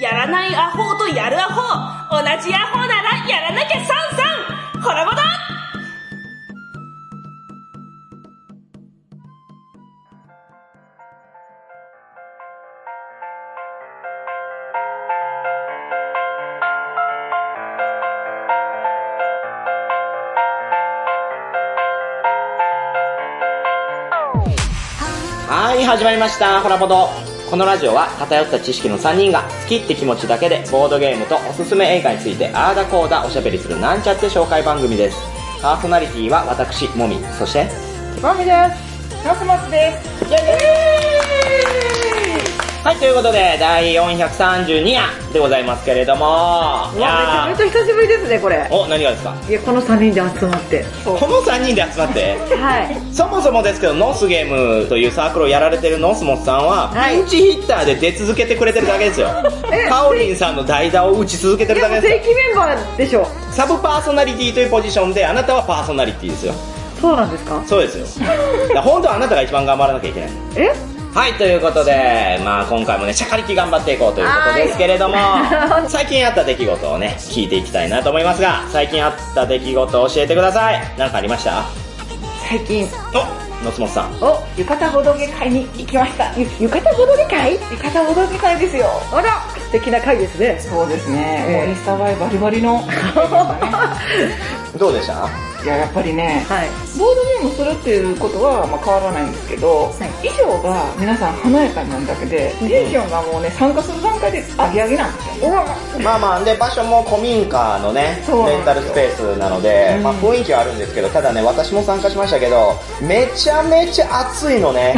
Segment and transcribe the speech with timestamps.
[0.00, 1.62] やらないアホとやるアホ。
[2.10, 4.82] 同じアホならやらなきゃさんさん。
[4.82, 5.22] ほらぼだ
[25.46, 27.23] はい、始まりました、ホラボド。
[27.54, 35.16] このラジオは偏った知識の3人が好きって気持ちだけでボードゲームとおすすめ映画についてあーだこーだおしゃべりするなんちゃって紹介番組です。
[35.62, 37.68] パーソナリティは私、もみ、そして、
[38.20, 39.24] マミです。
[39.24, 40.24] ナスマスです。
[40.24, 40.93] イェ
[42.84, 45.00] はい、ということで、第432夜
[45.32, 48.68] でございますけれども、ーイうわ、めちゃめちゃ久しぶりですね、これ。
[48.70, 49.34] お、何がですか？
[49.48, 50.84] いや、この3人で集まって。
[51.02, 53.14] この3人で集まって、はい。
[53.14, 59.28] そもそもですけど、ノースゲームというサークルをやられてるノースモスさんは、はいピンチヒッターで出続けてくれてるだけですよ
[59.72, 59.88] え。
[59.88, 62.18] カオリンさんの代打を打ち続けてるだけですよ。
[62.18, 63.26] 正規メンバーでしょ。
[63.50, 66.52] サブパーソナリティというポジションで、あなたはパーソナリティですよ。
[67.00, 67.64] そうなんですか？
[67.66, 68.26] そうですよ。
[68.82, 70.30] 本当はあなたが一番頑張らなきゃいけない。
[70.56, 70.93] え？
[71.14, 80.82] はい、ということで、まあ今回もね、シャカリキ頑張っていこうということですけれどもは、 最近あった出来事をね、聞いていきたいなと思いますが、最近あった出来事を教えてください。
[80.98, 81.62] 何かありました？
[82.48, 84.14] 最近、お、のつもさん。
[84.20, 86.32] お、浴衣ボドゲ会に行きました。
[86.36, 87.54] ゆ浴衣ボドゲ会？
[87.54, 88.86] 浴衣ボドゲ会ですよ。
[89.12, 90.56] あら、素敵な会ですね。
[90.60, 91.56] そうですね、ええ。
[91.58, 92.80] もうインスタ映えバリバリの。
[94.78, 95.28] どうでした？
[95.64, 96.68] いややっぱりねはい。
[96.98, 100.28] ボードゲームするっていうことは、まあ、変わらないんですけど、い。
[100.28, 106.04] 衣装が皆さん華やかになるだけでテンションがもうね参加する段階で上げ上げなんですよね。
[106.04, 110.02] まあまあ、で、場所も古民家のね、レンタルスペースなので、うん。
[110.04, 114.94] まあ雰囲気はあるんですけど、ただね、私も参加しましたけど、めちゃめちゃ暑いのね。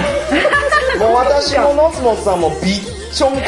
[1.00, 3.40] もう私ものつもさんもびっちょんこ。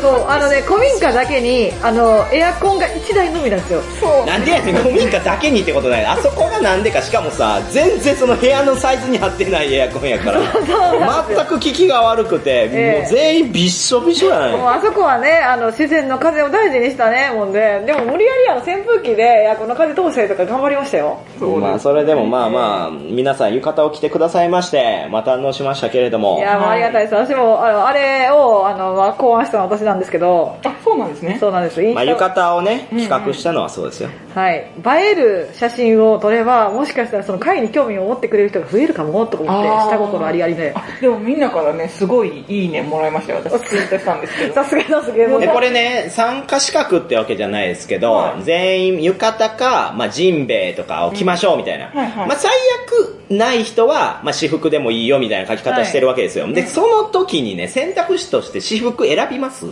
[0.00, 3.80] そう、あのね、古民家だけに、あの、エアコンが1台のみなんですよ。
[4.00, 6.06] そうなんでやねん、古民家だけにってことない。
[6.06, 21.18] あそこがなんでか、しかもさ、全然その部屋のサイズに合ってないエアコンやから、全く効きが悪くて、ええもう全員びっしょびしょやないもうあそこはね、あの、自然の風を大事にしたね、もんで、でも無理やりあの、扇風機でエアコンの風通したりとか頑張りましたよ。
[21.40, 27.14] そうまあ、それでもまあまあ、皆さん浴衣を着てくださいまして、また堪能しましたけれどもい、や、もうありがたいです。
[27.14, 31.38] 私も、あの、あれを、あの、まあ、考案したのは私なんですけど、あそうなんですね。
[31.40, 31.80] そうなんです。
[31.94, 34.10] まあ、浴衣をね、企画したのはそうですよ。
[34.34, 34.56] はい。
[34.56, 40.72] 映える写真を撮れば、もしかしたらその会に興味を持ってくれる人が増えるかも、とか思って、下心ありありで。
[40.76, 44.54] あでもみんなからねすごいいいねもらいましたよ私ツイートしたんですけど。
[44.54, 45.26] さすがのすげえ。
[45.26, 48.42] これね、参加資格ってわけじゃないですけど、はい。
[48.42, 51.86] 全員浴衣か、まあ、ジンベエとかを着ましょうみたいな。
[51.86, 52.28] はいはい。
[52.28, 52.52] まあ、最
[52.86, 56.50] 悪ない人は、まあ、私服でもいいよみたいな書き方してるわけですよ。
[56.52, 59.66] で、その時にね、選択肢として私服選びます？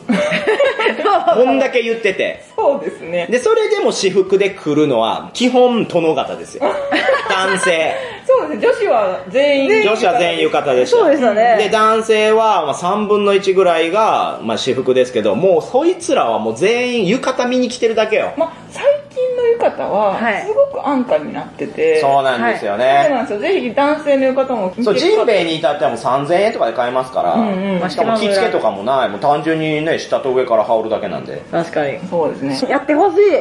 [1.34, 2.44] こんだけ言ってて。
[2.56, 6.62] そうですねで、それでも私服で来るのは、基本殿方ですよ。
[7.28, 7.94] 男性。
[8.26, 10.96] そうですね女子は全員女子は全員浴衣でした。
[10.96, 18.32] そうでしたねで、男性は、まあ、3分の1ぐらいが、まあ、私服ですけど、もうそいつらはもう全員浴衣見に来てるだけよ。
[18.36, 18.84] まあ最
[19.16, 20.42] 近の浴衣ははい。
[20.46, 23.08] すごく安価になってて、そうなんですよそうね。
[23.08, 23.40] なんですよ。
[23.40, 31.42] ぜひ男性の浴衣もそう、ジンベエにに至ってはもう3000円とかで買えますから、うんうんしかも着付けとかもない、もう単純にね、下と上から羽織るだけなんで。
[31.50, 31.98] 確かに。
[32.10, 32.70] そうですね。
[32.70, 33.32] やってほしい。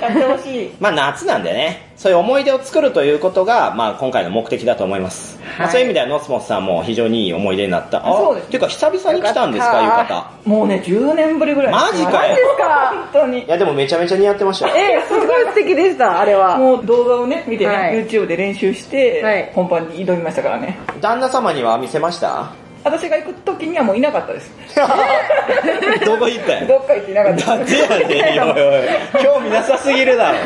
[0.00, 0.74] やってほしい。
[0.78, 5.38] まあ夏なんでね、そういう思い出を作るということが、まあ今回の目的だと思います。
[5.58, 8.06] まあ、そういう意味ではノスモスさんも非常にいい思い出になった。
[8.06, 10.24] あそうですていうか久々に来たんですか、浴衣。
[10.58, 14.74] もうね10年ぶりぐらいマジかよですか本当にいやでもめちゃめちゃ似合ってましたよ。
[14.76, 16.58] ええ、すごい素敵でした、あれは。
[16.58, 22.63] もう動画をね見てね、はい YouTube で練習して、はい本番に挑みましたからね旦那様には見せました？
[22.84, 24.50] 私が行く時にはもういなかったです
[26.04, 29.22] どこ行ったんどっか行っていなかっただってやねん、おいおい。
[29.22, 30.38] 興味なさすぎるだろ。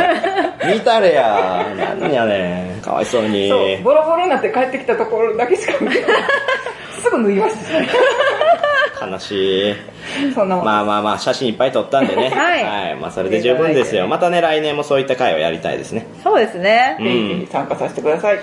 [0.72, 1.66] 見たれや。
[2.00, 2.80] なんやねん。
[2.80, 3.48] かわいそうに。
[3.48, 6.20] そうボロボロになって帰ってきたところだけしか見てない
[7.02, 7.78] すぐ脱ぎました
[9.10, 9.74] 悲しい。
[10.34, 12.30] そんなもん、まあまあまあ、写真いっぱい撮ったんでね。
[12.34, 14.06] はいまあそれで十分ですよ。
[14.06, 16.06] またね、来年もそういった会をやりたいですね。
[16.22, 16.96] そうですね。
[17.00, 17.48] うんひ。
[17.50, 18.38] 参加させてください、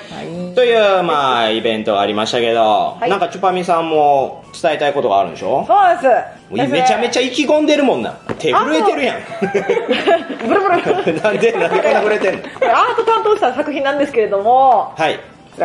[0.56, 5.64] という、まあ、イベントがありましたけど、いなんかチュパミさんも伝えたいことがあるんでしょ？
[5.68, 6.72] そうなんです。
[6.72, 8.12] めちゃめちゃ意気込んでるもんな。
[8.38, 9.18] 手震えてるやん。
[10.48, 10.68] ブルブ
[11.12, 11.14] ル。
[11.22, 12.42] なんで、なんでこんな震えてんの？
[12.42, 15.20] これアート担当した作品なんですけれども、はい。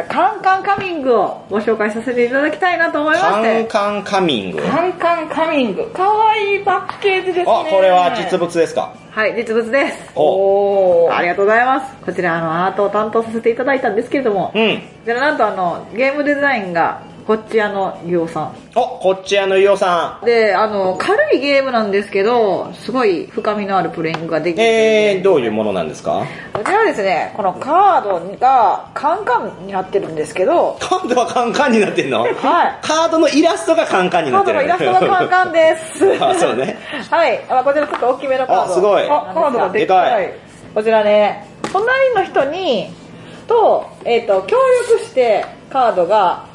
[0.09, 3.65] カンカンカミングをご紹介させていただきたいなと思いまカンして。
[3.65, 4.63] カンカミング。
[4.63, 8.93] カンカンカミングかわいいパッケージですねあ、これは実物ですか？
[9.11, 10.13] はい、実物です。
[10.15, 11.97] おおーありがとうございます。
[12.05, 14.77] こちら、あの、アートを担当させていただいたんですけれども、うん。
[14.77, 18.55] こちらなんとあの、ゲームデザインが、こっち屋のゆおさん。
[18.75, 20.25] お、こっち屋のゆおさん。
[20.25, 24.63] で、あの、軽いゲームなんですけど、すごい深みのあるプレイングができる。
[24.65, 26.25] えー、どういうものなんですか？
[26.53, 32.23] こちらはですね、このカードがカンカンになってるんですけど、カードはカンカンになってんの？
[32.23, 32.33] はい。
[32.83, 34.67] カードのイラストがカンカンになってる。
[34.67, 36.05] カードのイラストがカンカンです。
[36.25, 36.79] あそうね。
[37.11, 37.41] はい。
[37.49, 38.73] あこちらちょっと大きめのカード。
[38.73, 40.35] あすごいあ、カードがででかいかい。
[40.75, 42.91] こちらね、隣の人に、
[43.47, 44.57] と、えっ、と、協
[44.89, 46.50] 力してカードが、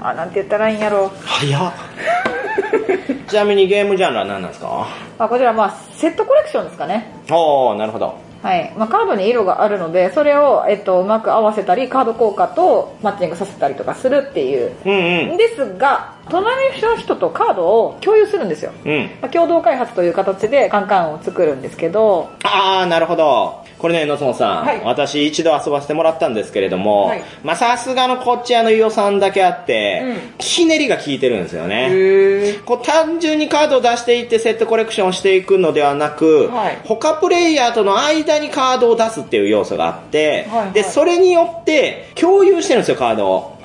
[0.00, 1.10] あ、なんて言ったらいいんやろう。
[1.24, 1.72] 早っ。
[3.28, 4.86] ちなみにゲームジャンルは何なんですか？
[5.18, 7.12] あ、こちらまあ、セットコレクションですかね。
[7.30, 8.14] おー、なるほど。
[8.42, 8.72] はい。
[8.76, 14.72] まあ、カードに色があるので、それを、えっと、うまく合わせたり、カード効果とマッチングさせたりとかするっていう。
[14.84, 15.36] うんうん。
[15.36, 16.46] ですが、隣
[16.82, 18.70] の人とカードを共有するんですよ。
[18.84, 19.10] うん。
[19.20, 23.64] まあ共同開発という形でカンカンを作るんですけど、あー、なるほど。
[23.78, 24.80] これね、野本さん、はい。
[24.84, 27.22] 私一度遊ばせてもらったんですけれども、はい。
[27.44, 30.16] まあさすがのこっち屋の伊代さんだけあって、うん。
[30.38, 31.88] ひねりが効いてるんですよね。
[31.90, 36.78] へこう単純にカードを出していってセットコレクションしていくのではなく、はい。
[36.84, 40.72] 他プレイヤーとの間にカードを出すっていう要素があって、はいはい。
[40.72, 43.55] で、それによって共有してるんですよ、カードを。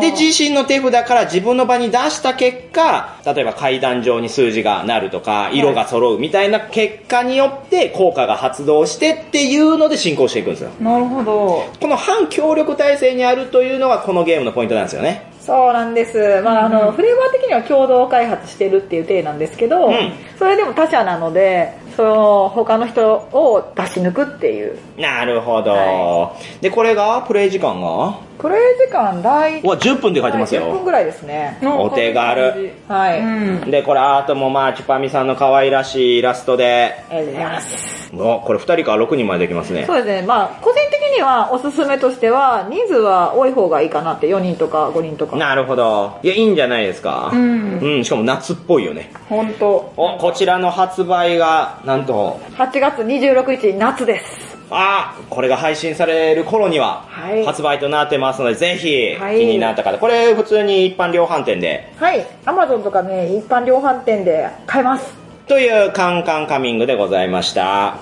[0.00, 10.70] で、自身の手札から自分の場に出した結果、例えば階段上に数字がなるとか、色が揃うみたいな結果によって効果が発動してっていうので進行していくんですよ。
[10.80, 11.64] なるほど。
[11.80, 15.30] この反協力体制にあるというのがこのゲームのポイントなんですよね。
[15.40, 16.42] そうなんです。
[16.42, 24.78] まあ、あの、フレーバー的には共同開発してるっていう体なんですけど、うんそれでも他社なので、その、他の人を出し抜くっていう。
[24.98, 25.72] なるほど。
[25.72, 28.18] はで、これが、プレイ時間が？
[28.38, 30.84] プレイ時間大うわ、10分って書いてます10分よ。
[30.84, 31.58] ぐらいですね。
[31.62, 32.72] お手軽。
[32.88, 33.20] はい。
[33.20, 33.70] うん。
[33.70, 38.10] で、これアートもまあ、チュパミさんの可愛らしいイラストで、ありがとうございます。
[38.12, 39.84] おこれ2人から6人までできますね。
[39.86, 40.26] そうですね。
[40.26, 45.36] まあ、個人的にはおすすめとしては、人数は多い方がいいかなって、4人とか5人とか。
[45.36, 46.18] なるほど。
[46.22, 47.30] いや、いいんじゃないですか。
[47.32, 47.78] うん。
[47.78, 49.12] うん、しかも夏っぽいよね。
[49.28, 49.92] ほんと。
[49.98, 54.60] お、こちらの発売が、なんと、8月26日、夏です。
[54.70, 62.24] あこれが配信される頃には、はい発売となってますので、ぜひ、はい気になった方、これ普通に一般量販店で、はい。
[62.46, 65.19] アマゾンとかね、一般量販店で買えます。
[65.50, 67.96] というカンカンカミングでございました。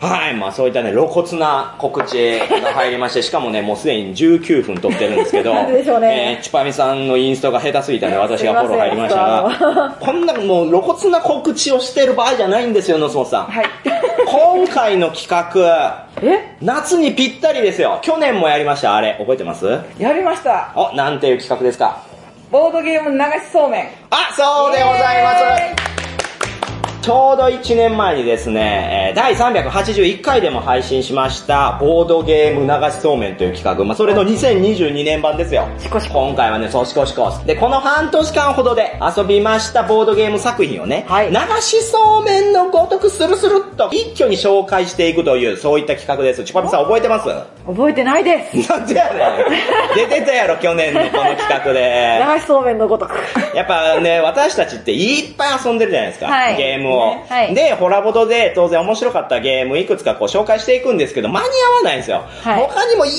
[0.00, 5.52] はい、まあそういったね、露骨な告知が入りまして、しかもね、もうすでに19分撮ってるんですけど、
[6.00, 13.44] ねえーチュパミさんのインストが下手すぎたんで私がフォロー入りましたがま、 こんなもう露骨な告知をしてる場合じゃないんですよ、野本さん。
[13.44, 13.66] はい。
[14.26, 16.54] 今回の企画、え？
[16.62, 17.98] 夏にぴったりですよ。
[18.00, 19.16] 去年もやりました、あれ。
[19.18, 19.78] 覚えてます？
[19.98, 20.70] やりました。
[20.74, 21.98] お、なんていう企画ですか？
[22.50, 23.88] ボードゲーム流しそうめん。
[24.10, 26.07] あ、そうでございます。
[27.00, 33.84] ちょうど1年前にですね、えー第381回でも配信しました、ボードゲーム流しそうめんという企画。
[33.84, 35.66] まあ、それの2022年版ですよ。
[35.78, 37.30] シコシ今回はね、そうシコシコ。
[37.46, 46.44] で、この半年間ほどで遊びましたボードゲーム作品をね、はい流しそうめんのごとくスルスルっと一挙に紹介していくという、そういった企画です。
[46.44, 47.28] チュパピさん覚えてます？
[47.68, 48.70] 覚えてないです。
[48.70, 49.94] なんでやねん。
[49.94, 52.18] 出てたやろ、去年のこの企画で。
[52.34, 53.14] 流しそうめんのごとく。
[53.54, 62.24] やっぱね、私たちっていっぱい遊んでるじゃないですか、はいゲームを、ねはいで、ホラボトで当然面白かったゲームいくつかこう紹介していくんですけど、間に合わないんですよ。
[62.42, 63.12] はい他にもいっ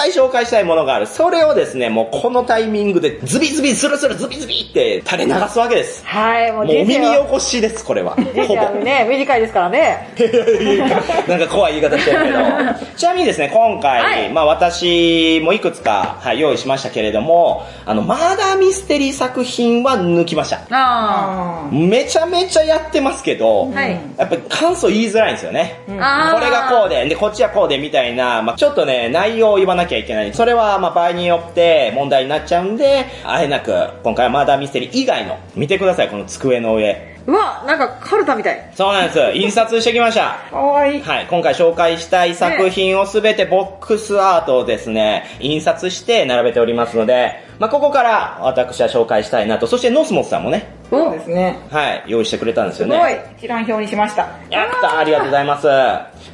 [0.00, 1.06] ぱい紹介したいものがある。
[1.06, 6.04] それをですね、もうこのタイミングでズビズビスルスルズビズビって垂れ流すわけです。
[6.06, 8.16] はい、もうもう耳起こしです、これは。
[8.16, 10.08] 人生はね、短いですからね。
[11.28, 12.38] なんか怖い言い方してるけど。
[12.96, 20.56] ちなみにですね、今回、はいまあ私もいくつか、はい、用意しましたけれども、あの、マーダーミステリー作品は抜きました。
[20.70, 23.74] ああめちゃめちゃやってますけど、ー。
[23.74, 24.00] はい。
[24.16, 25.80] やっぱり感想言いづらいんですよね。
[25.98, 30.32] あーこれがこうで、で、こっちはこうでみたいな、まあちょっとね、内容を言わなきゃいけない。
[30.32, 37.10] それは、まあ場合によって問題になっちゃうんで、あえなく、今回はマーダーミステリー以外の、見てください、この机の上。
[37.26, 38.70] うわ、なんかカルタみたい。
[38.74, 39.20] そうなんです。
[39.36, 40.38] 印刷してきました。
[40.48, 40.50] ー。
[40.50, 41.02] かわいい。
[41.02, 51.58] はい、今回紹介したい作品をすべてボックスアートをですね、印刷して並べておりますので、まあここから私は紹介したいなと、そしてノスモスさんもね、そうですね。
[51.70, 52.96] はい、用意してくれたんですよね。
[52.96, 53.18] すごい。
[53.38, 54.26] 一覧表にしました。
[54.48, 55.68] やったありがとうございます。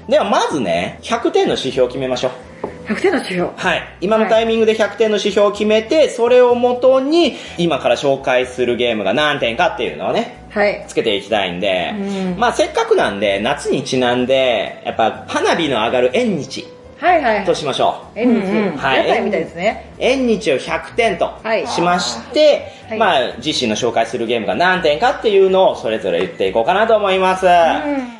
[0.09, 2.46] ではまずね、100点の指標を決めましょう。
[2.87, 3.51] 100点の指標。
[3.57, 3.83] はい。
[4.01, 10.85] 今のタイミングで100点の指標を決めて、それをもとに、今から紹介するゲームが何点かっていうのをね、はい。
[10.89, 16.67] つけていきたいんで、うんまあせっかくなんで、夏にちなんで、やっぱ花火の上がる縁日
[16.99, 17.45] はいはい。
[17.45, 18.19] としましょう。
[18.19, 18.47] 縁日。
[18.47, 19.93] うんうんはいみたいですね。
[19.99, 27.45] 縁日を100点とはいしまして、はいまあ自身の紹介するゲームが何点かっていうのをそれぞれ言っていこうかなと思います。
[27.47, 28.16] はい。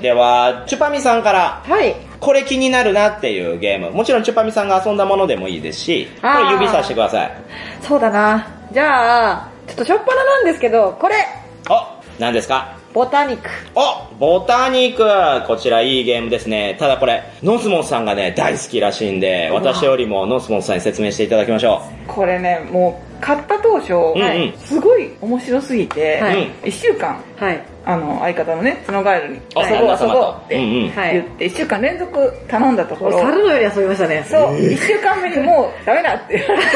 [0.00, 1.94] では、チュパミさんから、はい。
[2.20, 3.90] これ気になるなっていうゲーム。
[3.90, 7.32] もちろんチュパミさんが遊んだものでもいいですし、これ指さしてください。
[7.82, 8.46] そうだな。
[8.72, 11.14] じゃあ、ちょっとしょっぱななんですけど、これ
[11.70, 11.86] お、
[12.18, 12.76] 何ですか？
[12.92, 13.48] ボタニック。
[13.76, 16.76] おボタニックこちらいいゲームですね。
[16.78, 27.62] ただこれ、ノスモンさんがね、大好きらしいんで、私よりもノスモンさんに説明していただきましょこれね、もう、買った当初、うんうんすごい面白すぎて、はい1週間、はい。
[27.84, 34.24] あの、相方のね、角ガエルに、あ遊ぼう遊ぼうって言って、1週間連続頼んだところ、猿のように遊びましたね。
[34.28, 36.70] そう、1週間目にもうダメだって言われて、う。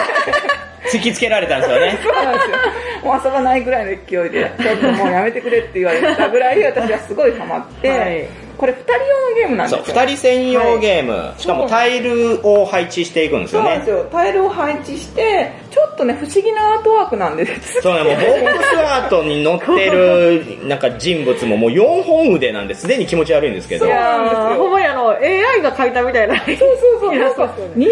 [0.96, 1.98] 突きつけられたんですよね。
[2.02, 2.56] そうなんですよ。
[3.04, 9.94] もう遊ばないぐらいの勢いで、ちょっともうやめてくれって言われたぐらい私はすごいハマって、はいこれ2人用のゲームなんそう、ですよ。
[9.94, 11.34] 二人専用ゲーム。
[11.36, 13.90] しかもタイルを配置していくんですよねそうなんです。
[13.90, 14.08] よ。
[14.10, 17.44] タイルを配置して、ちょっとね、不思議なアートワークなんで、
[17.82, 23.88] そうね、もうボックスアートに載ってる、 なんか人物ももう4本腕なんですでに気持ち悪いんですけどい。
[23.90, 26.36] やそうなんですよーほんまにあの、AI が描いたみたいな。
[26.36, 26.68] そうそう
[27.00, 27.18] そう。
[27.18, 27.86] なんか人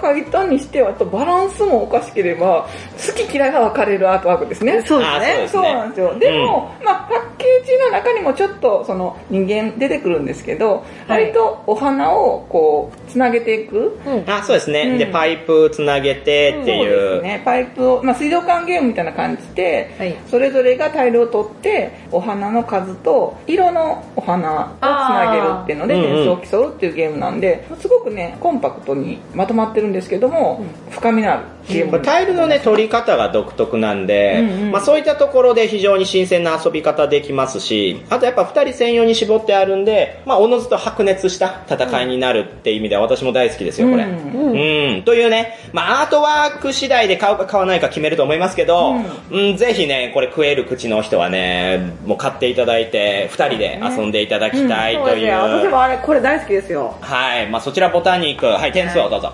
[0.00, 2.66] 間が描いたにしては、あとバランスもおかしければ、
[3.06, 4.82] 好き嫌いが分かれるアートワークですね。
[4.86, 5.48] そうですねあそうで。
[5.48, 6.18] すそうなんですよ。
[6.18, 13.98] でも、まあパッケージの中にもちょっとその人間出てくるんですけど、はい割とお花をこう、つなげていく。
[14.06, 14.30] うん。
[14.30, 14.82] あ、そうですね。
[14.82, 17.10] うんで、パイプつなげてってそういう。
[17.14, 17.42] ですね。
[17.44, 44.04] パイプを、まあ水道管ゲームみたいな感じで、はいそれぞれがタイルを取って、お花の数と色のお花をつなげるっていうので、点数を競うっていうゲームなんで、すごくね、コンパクトにまとまってるんですけども、深みのあるゲームタイルのね、取り方が独特なんで、うんうんまあそういったところで非常に新鮮な遊び方できますし、あとやっぱ二人専用に絞ってあるんで、まあおのずと白熱した戦いになるっていう意味では私も大好きですよ、これ。
[44.04, 45.02] ううんん。
[45.04, 48.94] というね、まあアートワーク次第で買うか買わないか決めると思いますけど、
[49.30, 55.06] うん、ぜひね、これ食える口の人はね、もう買っていただいて、二人で遊んでいただきたいという。
[55.06, 55.36] そうですよ。
[55.38, 56.96] 私もあれ、これ大好きですよ。
[57.00, 57.48] はい。
[57.48, 59.32] まあそちらボタニック、はい、点数をどうぞ。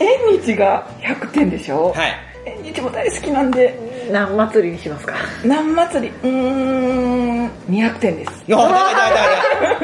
[0.00, 1.92] 縁日が100点でしょ？
[1.92, 2.12] はい。
[2.44, 3.78] 縁日も大好きなんで、
[4.10, 5.14] 何祭りにしますか？
[5.44, 8.32] 何祭り、うーん、200点です。
[8.48, 8.94] お高い高い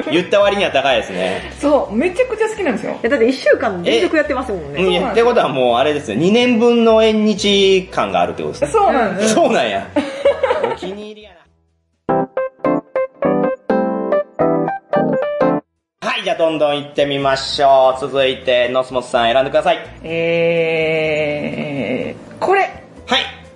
[0.01, 0.13] 高い。
[0.15, 1.53] 言った割には高いですね。
[1.61, 2.97] そう、めちゃくちゃ好きなんですよ。
[3.03, 4.89] えだって1週間連続やってますもんうん、ね。
[4.91, 6.19] いやってことはもうあれですよ。
[6.19, 8.73] 2年分の縁日感があるってことですね。
[8.73, 9.35] そうなんです。
[9.35, 9.87] そうなんや。
[10.65, 11.35] お気に入りやな。
[16.01, 18.01] はい、じゃあどんどん行ってみましょう。
[18.01, 19.79] 続いて、ノスモスさん選んでください。
[20.03, 22.71] えー、これ。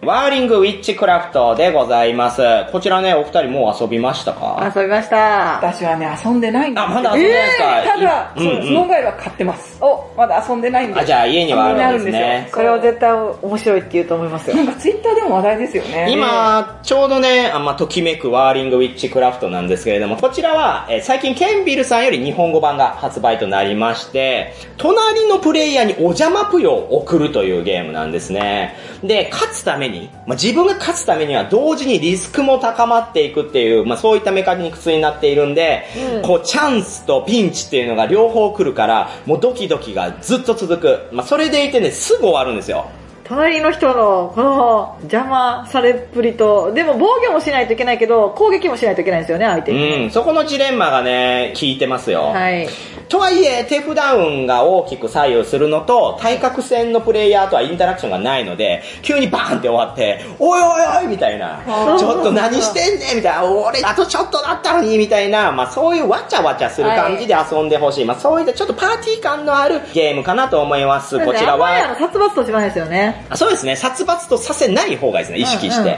[0.09, 0.25] はい。
[0.25, 2.43] ワーリングウィッチクラフトでございます。
[2.73, 4.73] こちらね、お二人もう遊びましたか？
[4.75, 5.59] 遊びました。
[5.59, 9.79] 私はね、遊んでないんですあ、まだ遊んでないですか、ただ、うんそう、スノーガイルは買ってます。
[9.83, 11.01] お、まだ遊んでないんで。
[11.01, 12.49] あ、じゃあ家にはあるんですね。
[12.53, 14.63] これは絶対面白いって言うと思いますよな。
[14.63, 16.09] んかツイッターでも話題ですよね。
[16.11, 28.75] 今、ちょうどね、あまあ、ときめくワーリングウィッチクラフトなんですけれども、こちらは、えー最近ケンビルさんより日本語版が発売となりまして、隣のプレイヤーにお邪魔ぷよを送るというゲームなんですね。
[29.03, 35.85] で、勝つために、まあ、自分が勝つためには同時にリスクも高まっていくっていう、まあ、そういったメカニクスになっているんで、
[36.23, 41.09] こう、チャンスとピンチっていうのが両方来るから、もうドキドキがずっと続く。
[41.13, 42.89] まあ、それでいてね、すぐ終わるんですよ。
[43.29, 50.05] 隣の人のこの邪魔されっぷりと、でも防御もしないといけないけど、攻撃もしないといけないんですよね、相手に。
[50.05, 52.33] うん、そこのジレンマがね、効いてますよ。
[52.33, 52.67] はい。
[53.09, 60.69] とはいえ、手札運が大きく左右するのと、対角線のプレイヤーとはインタラクションがないので、急にバーンって終わって、おいおい
[61.01, 61.61] おいみたいな、
[61.99, 68.05] ちょっと何してんねんみたいな、俺あとちょっとだったのにみたいな、まあそういうわちゃわちゃする感じで遊んでほしい。
[68.05, 71.19] まあそういったちょっとパーティー感のあるゲームかなと思います。
[71.25, 71.89] こちらは。
[71.89, 73.18] の殺伐としないですよね。
[73.31, 75.91] あそうですね、殺伐とさせない方がいいですね、意識して。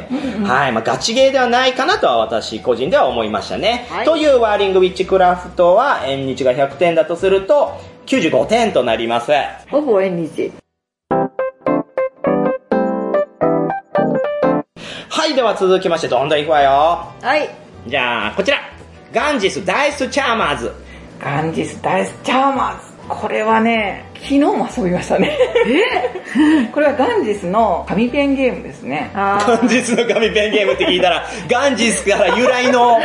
[0.44, 3.86] はい、まあガチゲーではないかなとは私個人では思いましたね。
[3.90, 9.30] はいというワーリングウィッチクラフトは、縁日が100点だとすると、95点となります。
[9.70, 10.52] ほぼ縁日。
[15.08, 17.06] はい、では続きまして、どんどんいくわよ。
[17.22, 17.48] はい。
[17.86, 18.58] じゃあ、こちら。
[19.12, 20.72] ガンジスダイスチャーマーズ。
[21.20, 22.89] ガンジスダイスチャーマーズ。
[23.10, 25.36] これはね、昨日も遊びましたね。
[25.66, 26.66] え？
[26.72, 29.10] これはガンジスの紙ペンゲームですね。
[29.14, 33.02] あガンジスの紙ペンゲームって聞いたら、ガンジスから由来の方っ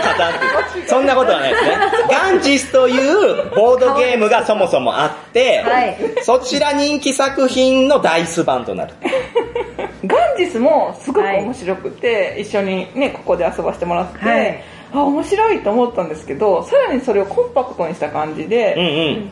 [0.73, 1.77] ていう、そんなことはないですね。
[2.09, 8.93] ガンジスというボードゲームがそもそもあって、はいそちら人気作品のダイス版となる。
[10.05, 14.63] ガンジスもすごく面白くて、一緒にね、ここで遊ばせてもらって、はい
[15.01, 18.75] あ、面白いと思ったんですけど、さらにそれをコンパクトにした感じで、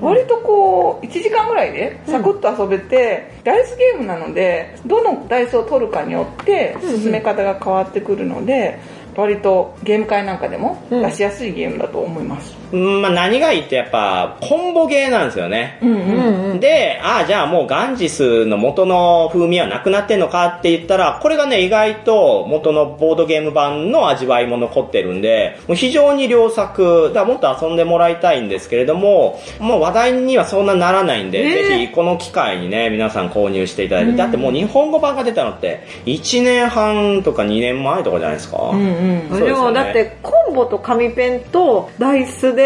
[0.02, 0.10] うんうん。
[0.16, 8.80] 割とこう、1時間ぐらいでサクッと遊べて、ダイスゲームなので、どのダイスを取るかによって進め方が変わってくるので、
[9.16, 12.63] 割とゲーム会なんかでも出しやすいゲームだと思います。
[12.74, 15.78] うんまあ何がいいってやっぱ、コンボゲーなんですよね。
[15.84, 15.98] うんうん。
[15.98, 16.60] うんうん。
[16.60, 38.58] で、ああ、じゃあもうガンジスの元の風味はなくなってんのかって言ったら、これがね、意外と元のボードゲーム版の味わいも残ってるんで、もう非常に良作、だからもっと遊んでもらいたいんですけれども、もう話題にはそんなならないんで、ねえぜひこの機会にね、皆さん購入していただいて、だってもう日本語版が出たのって、1年半とか2年前とかじゃないですか。
[38.74, 39.30] うんうん。
[39.30, 42.63] そうですよねでもだってコンボと紙ペンとダイスで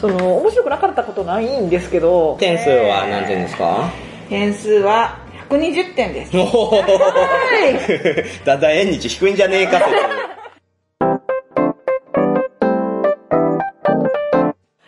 [0.00, 2.36] その面白くなかったことないんですけど。
[2.38, 3.90] 点数は何点ですか、
[4.28, 6.36] 点数は120点です。
[6.36, 6.82] おお
[8.44, 9.90] だんだん縁日低いんじゃねえか説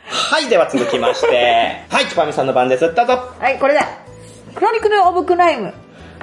[0.04, 2.94] はい、では続きまして、はい、チュパミさんの番です。
[2.94, 3.18] どうぞ。
[3.38, 3.86] はいこれだ。
[4.54, 5.72] クロニクル・オブ・クライム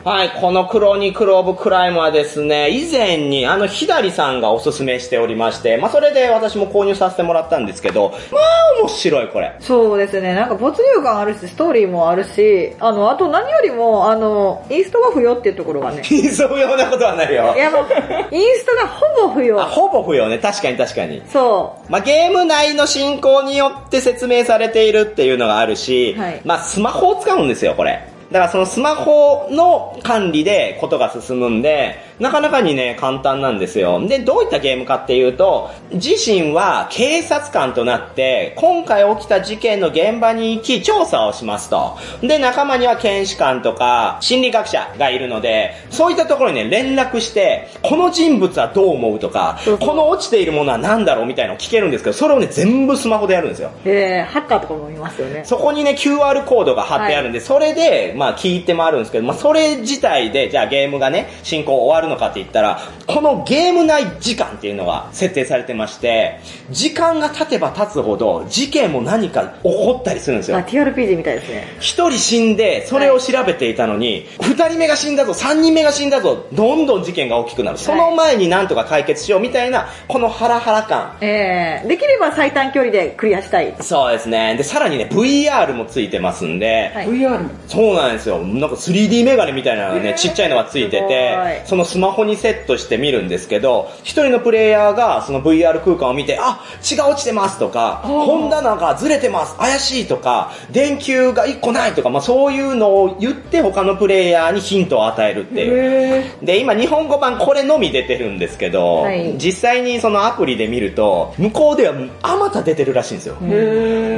[0.08, 9.54] はい、このクロニクル・オブ・クライムはですね、以前にあのヒダリさんがおすすめしておりまして、まあそれで私も購入させてもらったんですけど、まあ面白いこれ。
[9.60, 17.60] そうですねなんか没入感あるしストーリーもあるしあのあと何よりもあのインストが不要っていうところがねそういうようなことはないよい。
[17.60, 17.86] やもう
[18.34, 20.40] インストがほぼ不あ、要ほぼ不要ね。
[20.40, 21.22] 確かに確かに。
[21.28, 28.16] そまあ、ゲーム内の進行によって説明されているっていうのがあるし、はいまあ、スマホを使うんですよ、これ。
[28.32, 34.06] だからそのスマホの管理でことが進むんで、なかなかにね、簡単なんですよ。
[34.08, 41.98] で、どういったゲームかっていうと、自身は警察官となって、今回起きた事件の現場に行き調査をしますと。
[42.22, 53.70] で、仲間には検視官とか心理学者がいるので、そういったところにね、連絡して、この人物はどう思うとか、この落ちているものは何だろうみたいなのを聞けるんですけど、それをね、全部スマホでやるんですよ。
[53.86, 70.62] うでハッカーとかもいますよねそこにね、QR コードが貼ってあるんで、それで、まあ聞いてもあるんですけど、まあそれ自体で、じゃあゲームがね、進行終わるのかって言ったら、このゲーム内時間っていうのが設定されてまして、時間が経てば経つほど、事件も何か起こったりするんですよあ。
[70.62, 77.78] TRPG みたいですね一人死んで、それを調べていたのに、二、人目が死んだぞ、三人目が死んだぞ、どんどん事件が大きくなる。
[77.78, 81.18] その前になんとか解決しようみたいな、このハラハラ感。
[81.22, 84.56] えー、できれば最短距離でクリアしたいそうですね。
[84.56, 88.40] で、さらにね、VR もついてますんで、はい VR そうなんですよ。
[88.40, 106.24] なんか 3D メガネみたいなのがね、ちっちゃいのがついてて、そのスマホにセットして見るんですけど、一人のプレイヤーがその VR 空間を見て、あ、血が落ちてますとか、本棚がずれてます、怪しいとか、電球が1個ないとか、まあそういうのを言って他のプレイヤーにヒントを与えるっていう。
[106.24, 109.36] へで、今日本語版これのみ出てるんですけど、はい。
[109.38, 113.36] 実際にそのアプリで見ると、向こうではあまた出てるらしいんですよ。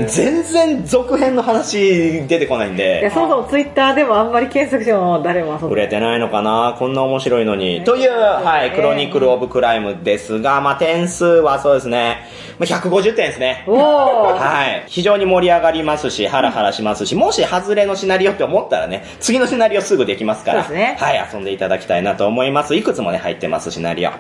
[0.08, 6.76] 全然続編の話出てこないんいでや、そもそもツイッターでもあんまり検索しても誰も遊んで売れてないのかな？
[6.80, 7.69] こんな面白いのに。
[7.86, 12.28] という、はい、クロニクル・オブ・クライムですが、まあ、点数はそうですね、
[12.58, 13.64] まあ、150点ですね。
[13.68, 14.84] はい。
[14.88, 22.76] 非常に盛り上がりますし、ハラハラしますし、もし外れのシナリオって思ったらね、次のシナリオすぐできますから、そうですねはい、遊んでいただきたいなと思います。
[22.76, 24.10] いくつもね、入ってます、シナリオ。
[24.10, 24.20] は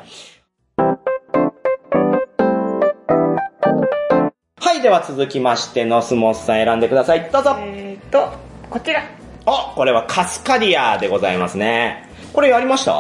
[4.73, 7.29] い、では続きまして、ノスモスさん選んでください。
[7.31, 7.55] どうぞ。
[7.59, 8.31] えーっと、
[8.69, 9.03] こちら。
[9.45, 12.08] あ、これはカスカディアでございますね。
[12.33, 12.93] これやりました？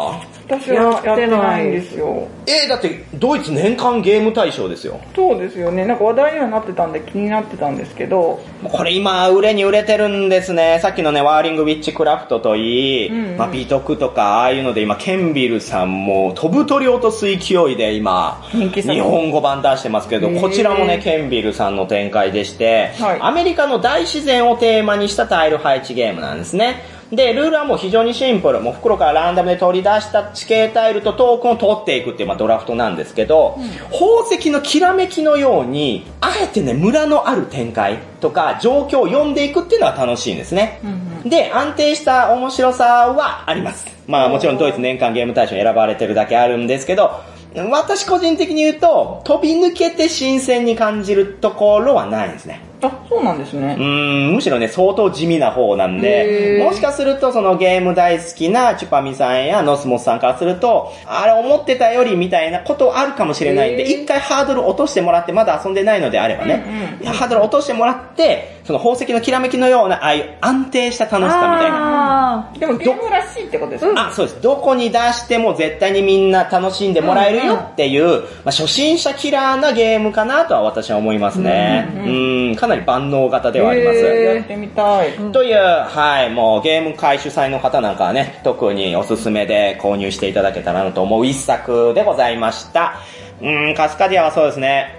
[0.49, 2.27] 私はやってないんですよ。
[2.47, 4.99] えー、だって、ドイツ年間ゲーム大賞ですよ。
[5.15, 5.85] そうですよね。
[5.85, 10.79] なんか話題にはなってたんで気になってたんですけど、これ今、売れに売れてるんですね。
[10.81, 26.97] さっきのね、ワーリングウィッチクラフトといい、うんうんまあ、美徳とか、ああいうので今、ケンビルさんも飛ぶ鳥落とす勢いで今、人気作日本語版出してますけどこちらもね、ケンビルさんの展開でして、はいアメリカの大自然をテーマにしたタイル配置ゲームなんですね。
[27.11, 28.59] で、ルールはもう非常にシンプル。
[28.59, 33.57] もう袋からランダムで取り出した地形タイルとトークンを取っていくっていう、まあ、ドラフトなんですけど、
[33.91, 40.79] 宝石のきらめきのように、あえてね、村のある展開とか状況を読んでいくっていうのは楽しいんですね。
[41.25, 43.87] で、安定した面白さはあります。
[44.07, 47.21] まあもちろんドイツ年間ゲーム大賞に選ばれてるだけあるんですけど、
[47.55, 52.68] 私個人的に言うと、飛び抜けて新鮮に感じるところはないんですね。
[52.81, 53.75] あ、そうなんですうね。
[53.77, 66.63] ーん、むしろね、相当地味な方なんで、もしかするとそのゲーム大好きなチュパミさんやノスモスさんからすると、あれ思ってたよりみたいなことあるかもしれないんで、一回ハードル落としてもらって、まだ遊んでないのであればね、
[67.01, 72.51] うんうんハードル落としてもらって、その宝石のきらめきのような、ああいう安定した楽しさみたいな。
[72.51, 73.93] あでもゲームらしいってことですね。
[73.97, 74.41] あ、そうです。
[74.41, 81.89] どこに出しても絶対にみんな楽しんでもらえるよっていう、まあ、初心者キラーなゲームかなとは私は思いますね。
[81.95, 83.97] うんうん、かなり万能型ではあります。
[83.99, 85.11] やってみたい。
[85.31, 92.93] という、はい、もうゲーム会主催の方なんかはね、特におすすめで購入していただけたらなと思う一作でございました。
[93.41, 94.95] うん、カスカディアはそうですね。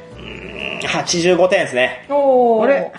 [0.82, 2.06] う85点ですね。
[2.08, 2.64] おー。
[2.64, 2.92] あれ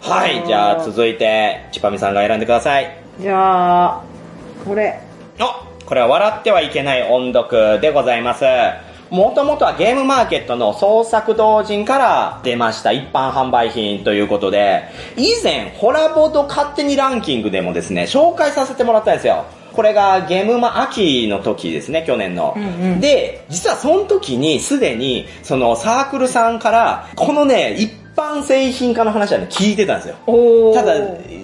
[0.00, 2.94] はい、じゃあ続いて、ちぱみさんが選んでください。
[3.18, 4.02] じゃあ、
[4.64, 5.00] これ。
[5.40, 8.44] おこれは笑ってはいけない音読でございます。
[9.14, 19.44] もともとはゲームマーケットの創作同人から出ました一般販売品ということで、以前、ホラボード勝手にランキングでもですね、紹介させてもらったんですよ。
[19.72, 22.54] これがゲームマ秋の時ですね、去年の。
[22.56, 30.72] うんうんで、実はその時にすでに、そのサークルさんから、このね、一般製品化の話はね、聞いてたんですよ。
[30.74, 30.94] ただ、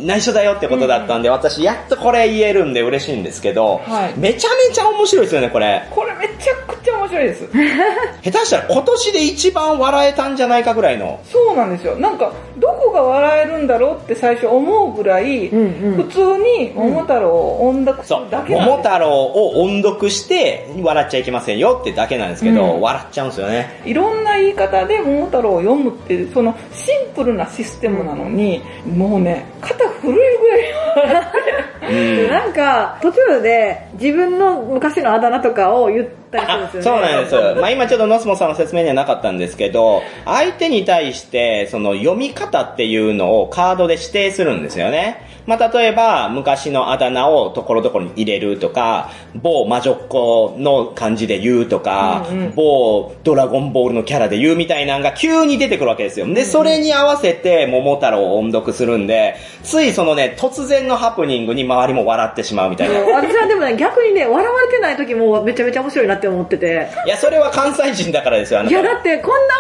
[0.02, 5.83] 内緒だよってことだったんで、私、やっとこれ言えるんで嬉しいんですけど、はいめちゃめちゃ面白いですよね、これ。
[5.90, 7.48] これめちゃくちゃ面白いです。
[8.22, 11.20] 下手したら今年で一番笑えたんじゃないかぐらいの。
[11.24, 11.96] そうなんですよ。
[11.96, 18.42] なんか、どこが笑えるんだろうって最初思うぐらい、うんうん普通に桃太郎を音読すそうるだ。
[18.42, 23.80] けなんです桃太郎を音読して、笑っちゃいけませんよってだけなんですけど、うん笑っちゃうんですよね。
[23.85, 31.20] いろんな言い方で桃太郎を読むってそのシンプルなシステムなのに、もうね、肩震えるぐら
[32.26, 32.28] い。
[32.28, 36.82] なんか、途中で自分の昔のあだ名とかを言ったりするんあですよね。
[36.82, 37.60] そうなんです。
[37.60, 45.26] まあ今ちょっとノスモさんの説明にはなかったんですけど、相手に対してその読み方っていうのをカードで指定するんですよね。
[45.46, 56.26] まあ例えば昔のあだ名をところどころに入れるとか、某魔女っ子の漢字で言うとか、うんうん某ドラゴンボールのキャラで言うみたいなのが急に出てくるわけですよ。
[56.32, 63.00] で、それに合わせて桃太郎を音読するんで、ついそのね、突然のハプニングに周りも笑ってしまうみたいな。
[63.00, 66.88] 私はでもね、逆にね、笑われてない時もめちゃめちゃ面白いなって思ってて。
[67.06, 69.54] いや、それは関西人だからですよ、いたや、だってこんな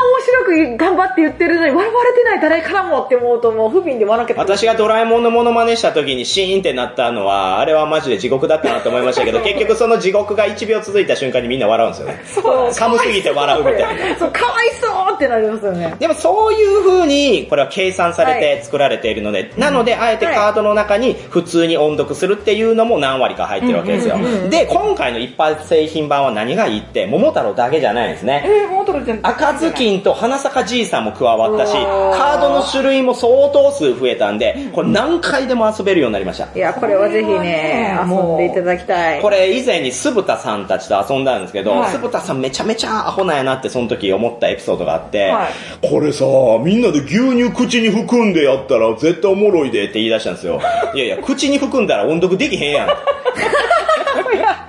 [0.56, 4.40] 面白く頑張って言ってるのに笑われてない誰からもって思うともう不憫で笑けた。
[4.40, 12.22] 私がドラえもんのモノマネした時にシーンってなったのは、あれはマジで地獄だったなと思いましたけど、 結局その地獄が1秒続いた瞬間にみんな笑うんですよね。
[12.26, 14.16] そう寒すぎて笑うみたいな。
[14.18, 15.94] そう、かわいそうってなりますよね。
[15.98, 24.18] でもそういう風に、これは計算されて作られているので、なので、あえてカードの中に普通に音読するっていうのも何割か入ってるわけですよ。
[24.48, 28.42] で、今回の一般製品版は何がいいって、桃太郎だけじゃないんですね。
[28.46, 29.20] えー、桃太郎じゃん。
[29.22, 36.48] 赤ずきんと花坂じいさんも加わったし、カードの種類も相当数増えたんで、これ何回でも遊べるようになりました。
[36.54, 39.20] いや、これはぜひね、遊んでいただきたい。
[39.20, 45.48] これ以前に酢豚さんたちと遊んだんですけど、はい酢豚さんめちゃめちゃアホなんやなってその時思ったエピソードがあって、は
[45.82, 46.24] これさ、
[46.62, 50.60] みんなで牛乳口に含んでやったら絶対おもろいでって言い出したんですよ。
[50.94, 52.88] いやいや、口に含んだら音読できへんやん。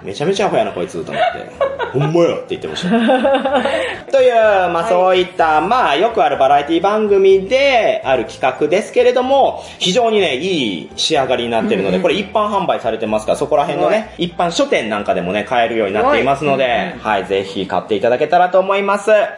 [0.03, 1.71] めちゃめちゃアホやなこいつと思って。
[1.91, 2.89] ほんまやって言ってました。
[4.11, 4.33] という、
[4.69, 19.11] まあそういった、まあよくあるバラエティ番組である企画ですけれども、非常にね、いい仕上がりになってるので、これ一般販売されてますから、そこら辺のね、一般書店なんかでもね、買えるようになっていますので、はい、ぜひ買っていただけたらと思います。
[19.11, 19.37] は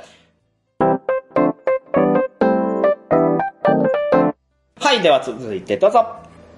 [4.94, 6.06] い、では続いてどうぞ。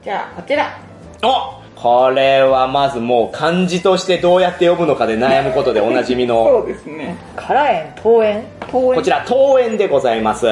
[0.03, 0.77] じゃあ、こちら。
[1.23, 7.17] おこれはまずもう漢字としてどうやって呼ぶのかで悩むことでおなじみの そうですね。
[7.35, 8.43] 辛園、桃園。
[8.71, 10.47] 公園こちら、桃園でございます。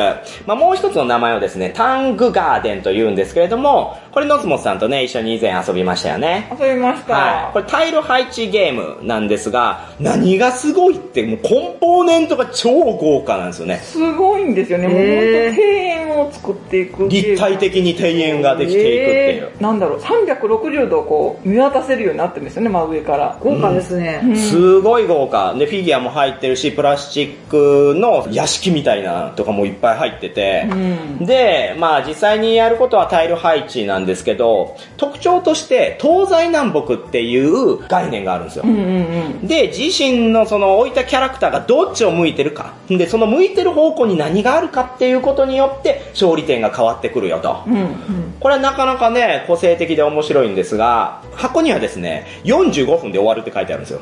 [0.45, 6.47] まあ、もう一つの名前をですね、タングガーデンと言うんですけれども、これ、ノスモスさんとね、一緒に以前遊びましたよね。
[6.59, 7.13] 遊びました。
[7.13, 7.53] はい。
[7.53, 13.79] これ、タイル配置ゲームなんですが、何がすごいって、もうコンポーネントが超豪華なんですよね。
[13.83, 14.87] すごいんですよね。
[14.87, 17.07] もう本当庭園を作っていく。
[17.09, 19.61] 立体的に庭園ができていくっていう。
[19.61, 23.37] なんだろう、360度こう見渡せるようになってるんですよね、真上から。
[23.39, 24.35] 豪華ですね。
[24.35, 25.53] すごい豪華。
[25.53, 31.25] で、フィギュアも入ってるし、プラスチックの屋敷みたいなとかもいっぱい入ってて、うん。
[31.25, 38.63] で、まあ実際にやることはタイル配置なんですけど、特徴として東西南北っていう概念があるんですよ。
[38.65, 39.47] うんうんうん。
[39.47, 42.73] で、自身のその置いたキャラクターがどっちを向いてるか。
[42.89, 47.61] で、その向いてる方向に何があるかっていうことによって勝利点が変わってくるよと。
[47.67, 48.33] うん。
[48.39, 51.02] これはなかなかね、個性的で面白いんですが、
[51.33, 54.01] 箱にはですね、45分で終わるって書いてあるんですよ。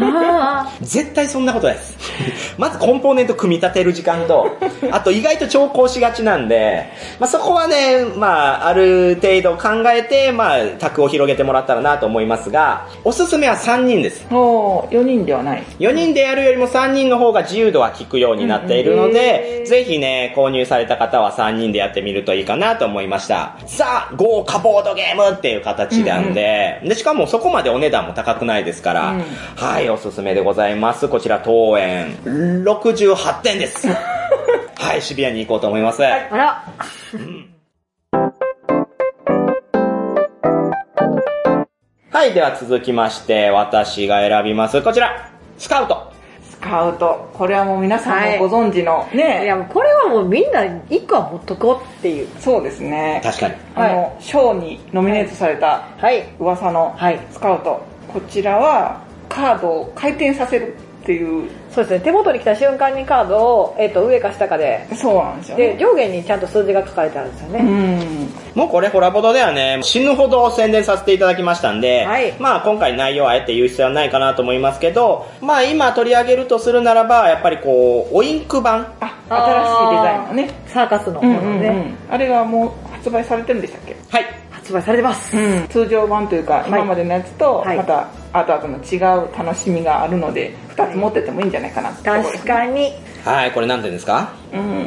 [0.00, 1.96] あ絶対そんなことないです。
[2.58, 4.56] まずコンポーネント組み立てる時間と、
[4.90, 6.86] あと意外と調校しがちなんで、
[7.18, 14.26] まあそこはね、まあある程度考えて、まあ卓を広げてもらったらなと思いますが、おすすめは3人です。
[14.30, 15.62] おー、4人ではない。
[15.78, 23.58] 4人でやるよりも3人の方が自由度は効くようになっているのうんで、うんぜひね、購入された方は3人でやってみるといいかなと思いました。
[23.66, 29.22] さあ、豪華ボードゲームっていう形なんで、で、しかもそこまでお値段も高くないですから、うん
[29.56, 31.08] はい、おすすめでございます。
[31.08, 33.88] こちら、当園、68点です。
[34.76, 36.04] はい、シビアに行こうと思います。
[36.04, 36.64] あら。
[42.12, 44.80] はい、では続きまして、私が選びます。
[44.82, 45.30] こちら。
[45.58, 46.10] スカウト。
[46.42, 47.30] スカウト。
[47.34, 52.28] これはもう皆さんはいもご存知の、いねや、もうこれはもうみんな一個は持っとこうっていう。
[52.40, 53.20] そうですね。
[53.22, 53.54] 確かに。
[53.74, 56.26] あの、賞にノミネートされたはい。
[56.38, 57.80] 噂のはいスカウト。
[58.12, 65.78] こちらはカードを回転させるっていう、そうですね、手元に来た瞬間にカードを、えっ、と、上か下かで、そうなんですよで、ね。
[65.78, 67.62] 上下にちゃんと数字が書かれてあるんですようね。
[67.62, 68.28] ん。
[68.54, 78.92] もうこれホラボドではね、死ぬほど宣伝させていただきましたんで、はいまあ今回内容はあえて言う必要はないかなと思いますけど、まあ今取り上げるとするならば、やっぱりこう、オインク版。
[78.98, 80.50] あ、新しいデザインのね。
[80.66, 81.96] サーカスのうんもので、うんうん。
[82.10, 83.94] あれがもう発売されてるんでしたっけ？
[84.10, 84.24] はい。
[84.50, 85.36] 発売されてます。
[85.36, 88.08] うん、通常版というか、今までのやつと、はいまた
[88.38, 92.92] 後々の違う楽しみがあるので、二つ持っててもいいんじゃないかなってところです確かに。
[93.24, 94.32] はい、これ何点ですか？
[94.52, 94.86] うん、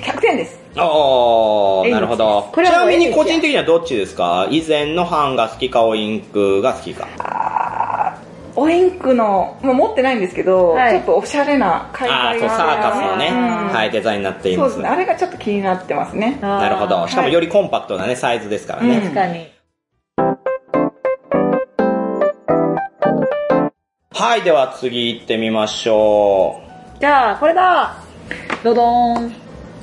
[0.00, 0.58] 100点です。
[0.76, 2.48] おー、なるほど。
[2.52, 4.46] これちなみに個人的にはどっちですか？
[4.50, 8.18] 以前の版が好きか、オインクが好きか。
[8.60, 14.74] オインクの、もう持ってないんですけど、はいちょっとおしゃれな海あー、外そう、サーカスのね、うんはい、デザインになっています。
[14.74, 14.96] そうですね。
[14.96, 16.38] あれがちょっと気になってますね。
[16.40, 17.06] なるほど。
[17.06, 18.96] しかもよりコンパクトなね、サイズですからね。
[18.96, 19.57] うん確かに。
[24.18, 26.60] はい、では次行ってみましょ
[26.98, 28.02] じゃあ、これだ
[28.64, 29.32] ドドーン。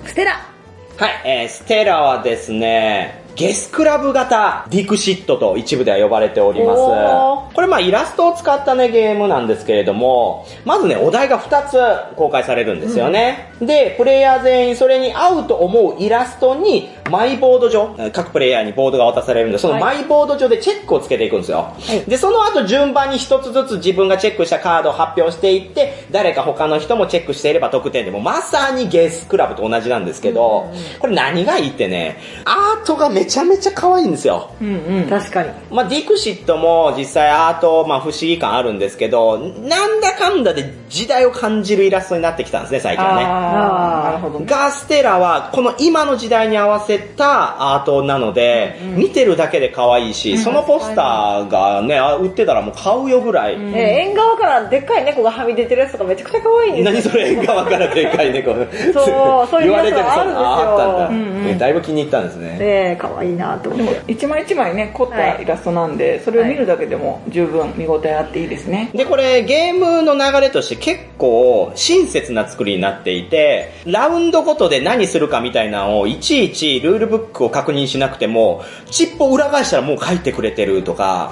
[0.04, 1.02] ステラう。
[1.02, 7.52] はい、えー、ステラはですね、ゲスクラブ型ディクシットと一部では呼ばれておりますお。
[7.54, 13.54] これまあイラストを使ったねゲームなんですけれども、まずね、お題が2つ公開されるんですよね。
[13.60, 21.74] で、プレイヤー全員それに合うと思うイラストにマイボード上、各プレイヤーにボードが渡されるんで、そのはいマイボード上でチェックをつけていくんですよ。
[21.80, 34.52] いで、その後順番に一つずつ自分がチェックしたカードを発表していって、誰か他の人もチェックしていれば得点でも、まさにゲスクラブと同じなんですけど、これ何がいいってね、アートがめちゃめちゃ可愛いんですよ。
[34.62, 35.10] うんうん。
[35.10, 35.50] 確かに。
[35.72, 43.24] まあ、ディクシットも実際アート、まあ、不思議感あるんですけど、なんだかんだで時代を感じるイラストになってきたんですね、最近はね。
[43.26, 44.46] あー、あーなるほどね。
[44.48, 53.56] ガーステラは、この今の時代に合わせたアートなので、見てるだけで可愛いし、そのポスターがね、あ売ってたらもう買うよぐらい。
[53.56, 56.92] えー縁側からでっかい猫がはみ出てるやつとかめちゃくちゃ可愛いんですよ。
[56.94, 58.54] 何それ縁側からでかい猫。
[58.94, 62.50] そうそういう言われてるやつがあるんですよああったんだ、うんうんえだいぶ気に入ったんですね。
[62.52, 64.02] ねえ、可愛いなと思って。
[64.12, 68.90] 一枚一枚ね、凝ったイラストなんで、それを見るだけでも十分見応えあっていいですね。
[68.94, 81.32] で、これゲームの流れとして結構親切な作りになっていて、ラウンドごとで何するかみたいなのをいちいちルールブックを確認しなくても、チップを裏返したらもう書いてくれてるとか、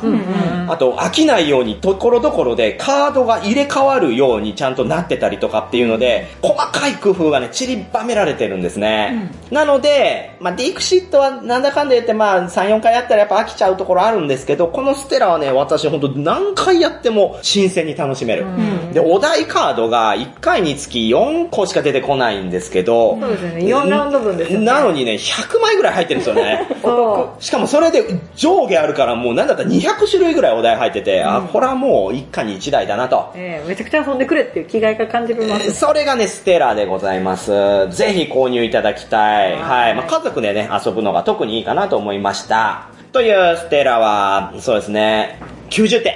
[0.67, 9.31] あと飽きないようにところどころでカードが入れ替わるようにちゃんとなってたりとかっていうので、細かい工夫がね、散りばめられてるんですね。
[9.51, 18.45] なので、まあ、ディクシットはなんだかんだ言ってまあ3、4回やったらやっぱ飽きちゃうところあるんですけど、このステラはね、私本当何回やっても新鮮に楽しめる。
[18.93, 23.62] で、お題カードが1回につき4個しか出てこないんですけど、そうですよね。
[23.62, 24.65] 4ラウンド分ですよね。
[24.65, 26.67] なのにね、100枚ぐらい入ってるんですよね。
[26.81, 28.03] そしかもそれで
[28.36, 33.38] 上下あるからもうなんだったら200種類ぐらいお題入ってて、あ、これはもう一家に一台だなとう。。
[33.38, 35.71] えーめちゃくちゃ遊んでくれっていう気概が感じます。
[35.71, 37.51] それがね、ステラでございます。
[37.89, 39.53] ぜひ購入いただきたい。
[39.53, 39.95] はい。
[39.95, 42.88] まあ、家族でね、遊ぶのが特にいいかなと思いました。
[43.12, 46.15] というステラは、そうですね、90点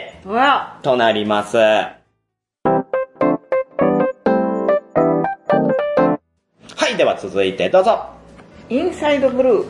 [0.81, 1.57] となります。
[1.57, 1.95] は
[6.91, 8.05] い、では続いてどうぞ。
[8.69, 9.65] インサイドブルー。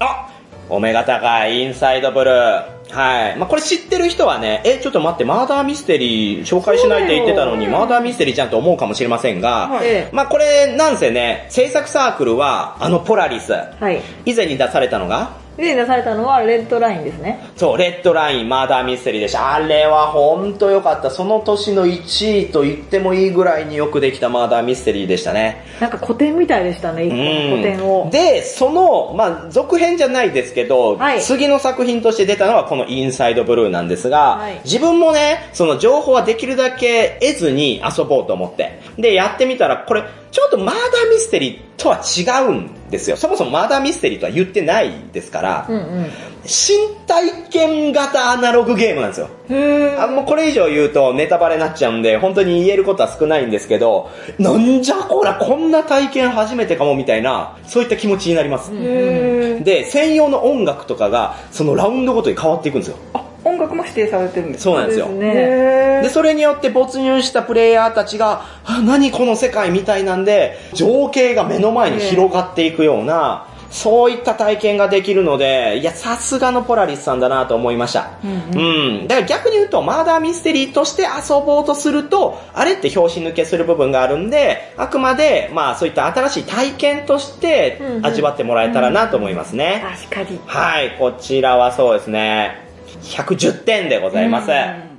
[0.00, 0.30] あ
[0.68, 2.79] お目が高いインサイドブルー。
[2.92, 3.36] はい。
[3.36, 13.52] まあ、これ知ってる人はね、え、ちょっと待って、マーダーミステリー紹介しないって言ってたのに、マーダーミステリーちゃんと思うかもしれませんが、はいええまあ、これ、なんせね、制作サークルは、あのポラリス。
[13.52, 14.00] はい。
[14.26, 17.38] 以前に出されたのが、以前出されたのはレッドラインですね。
[17.54, 19.52] そう、レッドライン、マーダーミステリーでした。
[19.52, 21.10] あれはほんと良かった。
[21.10, 25.66] その年の1位と言ってもいいぐらいによくできたマーダーミステリーでしたね。
[25.78, 28.08] なんか古典みたいでしたね、一個の古典を。
[28.10, 38.80] で、その、まあ、続編じゃないですけど、はい次の作品として出たのはこのインサイドブルーなんですが、はい自分もね、その情報はできるだけ得ずに遊ぼうと思って。
[38.96, 43.16] で、やってみたら、これ、ちょっとマーダーミステリーとは違うんですよ。
[43.16, 46.04] そもそもマーダーミステリーとは言ってないですから、うんうん。
[46.44, 49.28] 身体験型アナログゲームなんですよ。
[49.48, 58.70] へあもうこれ以上言うとネタバレになっちゃうんで、本当に言えることは少ないんですけど、なんじゃこら、こんな体験初めてかもみたいな、そういった気持ちになります。
[58.74, 62.96] へで、専用の音楽とかが、そのラウンドごとに変わっていくんですよ。
[63.44, 64.70] あ、音楽も指定されてるんですか？
[64.70, 65.08] そうなんですよ。
[65.18, 78.10] で、それによって没入したプレイヤーたちが、あ、何この世界みたいなんで、情景が目の前に広がっていくような、そういった体験ができるので、いや、さすがのポラリスさんだなと思いました。
[78.24, 89.84] うん、だから逆に言うと、マーダーミステリーとして遊ぼうとすると、あれって拍子抜けする部分があるんで、あくまで、まあそういった新しい体験としてうんうん味わってもらえたらなと思いますね。
[90.10, 90.40] 確かに。
[90.46, 92.69] はい、こちらはそうですね。
[93.02, 94.89] 110点でございます。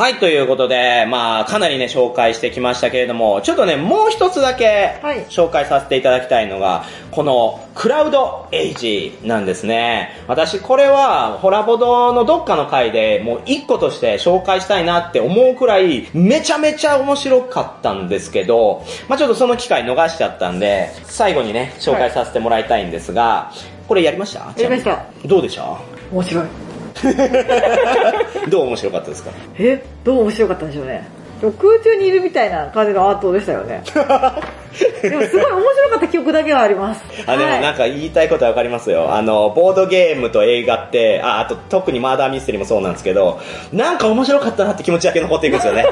[0.00, 10.16] はい、ということで、まあ、かなりね、紹介してきましたけれども、ちょっとね、もう一つだけはい紹介させていただきたいのが、この、クラウドエイジなんですね。
[10.26, 23.52] 私、これは、ホラボドのどっかの回でもう一個として紹介したいなって思うくらい、めちゃめちゃ面白かったんですけど、まあちょっとその機会逃しちゃったんで、最後にね、紹介させてもらいたいんですが、
[23.86, 24.50] これやりました？
[24.56, 25.04] やりました。
[25.26, 25.78] どうでした？
[26.10, 26.69] 面白い。
[28.50, 29.30] どう面白かったですか？
[29.58, 31.06] えどう面白かったんでしょうね。
[31.40, 33.82] でも空中にいるみたいな感じのアートでしたよね。
[35.02, 37.02] でもすごい面白かった記憶だけはあります。
[37.26, 39.12] あ、でもなんか、か言いたいことはわかりますよ。
[39.12, 43.40] あの、ボードゲームと映画って、あ、あと特にマーダーミステリーもそうなんですけど、
[43.72, 45.84] なんか面白かったなって気持ちだけ残っていくんですよね。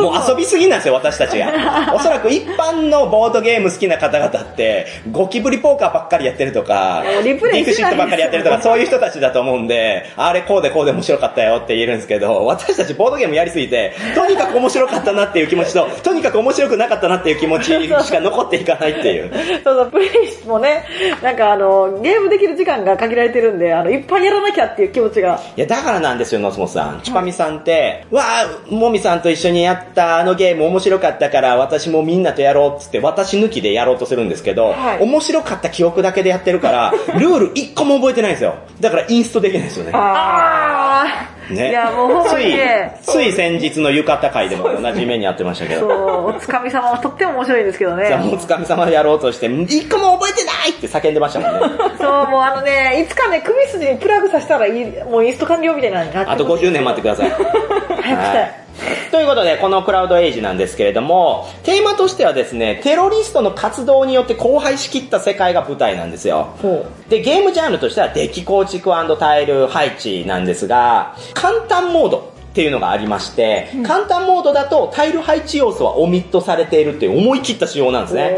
[0.00, 1.52] もう遊びすぎなんですよ、私たちが。
[1.94, 19.30] おそらく一般のボードゲーム好きな方々って、ゴキブリポーカーばっかりやってるとか、リプレイディクシットばっかりやってるとか、そういう人たちだと思うんで、あれこうでこうで面白かったよって言えるんですけど、私たちボードゲームやりすぎて、とにかく面白かったなっていう気持ちと、とにかく面白くなかったなっていう気持ちしか残っていかないっていう。
[19.62, 20.84] そうそう、プレイもね、
[21.22, 25.40] なんかあの、ゲームできる時間が限られてるんで、あの、いっぱいやらなきゃっていう気持ちが。
[25.56, 27.00] いや、だからなんですよ、ノスモさん。
[27.02, 38.54] チュパミさんって、わあ、もみさんと一緒にやったあのゲーム面白かったから、私もみんなとやろうっつって、私抜きでやろうとするんですけど、はい面白かった記憶だけでやってるから、ルール一個も覚えてないんですよ。
[38.80, 39.92] だからインストできないんですよね。
[39.94, 41.70] あーね。
[41.70, 46.26] いや、もうほんまにね、つい、つい先日の浴衣会でも同じ目にやってましたけそう、ど。
[46.26, 48.06] おつかみ様はとっても面白いんですけどね。
[48.08, 51.78] さあ、もうつかみ様やろうとして、一個も覚えてないって叫んでましたもんね。
[51.98, 57.30] そう、もうあのね、いつかね、首筋にプラグさせたらいい、もうインスト完了みたいなのになってあと50年待ってください。
[58.02, 58.63] 早くしたい。
[59.10, 66.54] ということで、このクラウドエイジなんですけれども、テーマとしてはですね、テロリストの活動によって荒廃しきった世界が舞台なんですよ。
[66.60, 78.16] ほで、ゲームジャンルとしてはデッキ構築タイル配置なんですが、簡単モードっていうのがありまして、簡単モードだとタイル配置要素はオミットされているっていう思い切った仕様なんですう。
[78.16, 78.34] ね。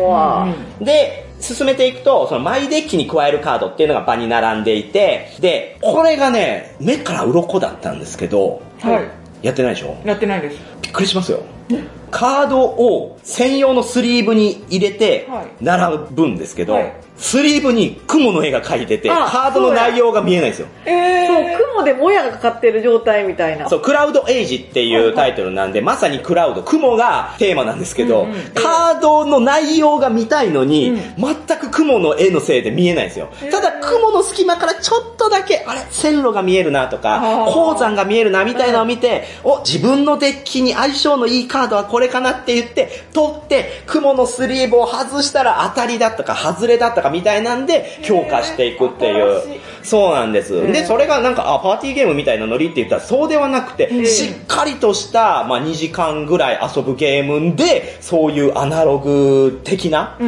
[0.80, 9.25] で、進めていくと、そのマイデッキに加えるカードっていうのが場に並んでいて、で、これがね、目から鱗だったんですけど、はい。
[9.46, 9.96] やってないでしょ？
[10.04, 10.58] やってないです。
[10.82, 11.42] びっくりしますよ。
[12.10, 15.64] カードを専用のスリーブに入れてはい。
[15.64, 16.92] 並ぶんですけど、はい。
[17.18, 20.68] スリーブに雲の絵が描いてて、あカードの内容が見えないんですよ。
[20.84, 23.68] えそう、雲でもやがかかってる状態みたいな。
[23.68, 33.28] そう、クラウドエイジっていうタイトルなんで、まさにクラウド、雲がテーマなんですけど、うんうんカードの内容が見たいのに、全く雲の絵のせいで見えないんですよ。
[33.50, 49.42] ただ、雲の隙間からちょっとだけ、あれ、線路が見えるなとか、鉱山が見えるなみたいなのを見て、お、自分のデッキに相性のいいカードはこれかなって言って、取って、雲のスリーブを外したら当たりだとか、外れだとかみたいなんで、強化していくっていう。
[49.82, 50.66] そうなんです。
[50.70, 60.18] で、それがなんか、あ、パーティーゲームみたいなノリって言ったらそうではなくて、しっかりとした、まあ2時間ぐらい遊ぶゲームで、そういうアナログ的な。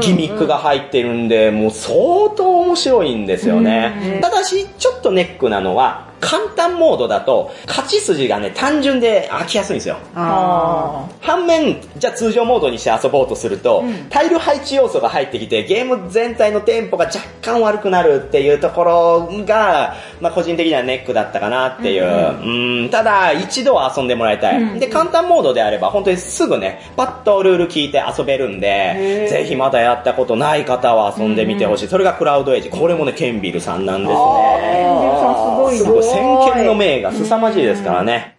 [0.00, 1.94] ギミックが入ってるんで、もう相
[2.36, 4.18] 当面白いんですよね。
[4.20, 9.96] ただし、ちょっとネックなのは、簡単モードだと、勝ち筋がね、単純で飽きやすいんですよ。
[10.14, 22.04] あ反面、じゃあ通常モードにして遊ぼうとすると、タイル配置要素が入ってきて、ゲーム全体のテンポが若干悪くなるっていうところが、まあ個人的にはネックだったかなっていう。
[22.04, 24.78] うん、ただ、一度は遊んでもらいたい。
[24.78, 31.88] で、簡単モードであれば、本当にすぐね、パッとルール聞いて遊べるんで、ぜひまだやったことない方は遊んでみてほしい。
[31.88, 32.70] それがクラウドエイジ。
[32.70, 34.16] これもね、ケンビルさんなんですね。
[34.62, 38.36] エンジェルさんすごいなすごい、先見の明が凄まじいですからね。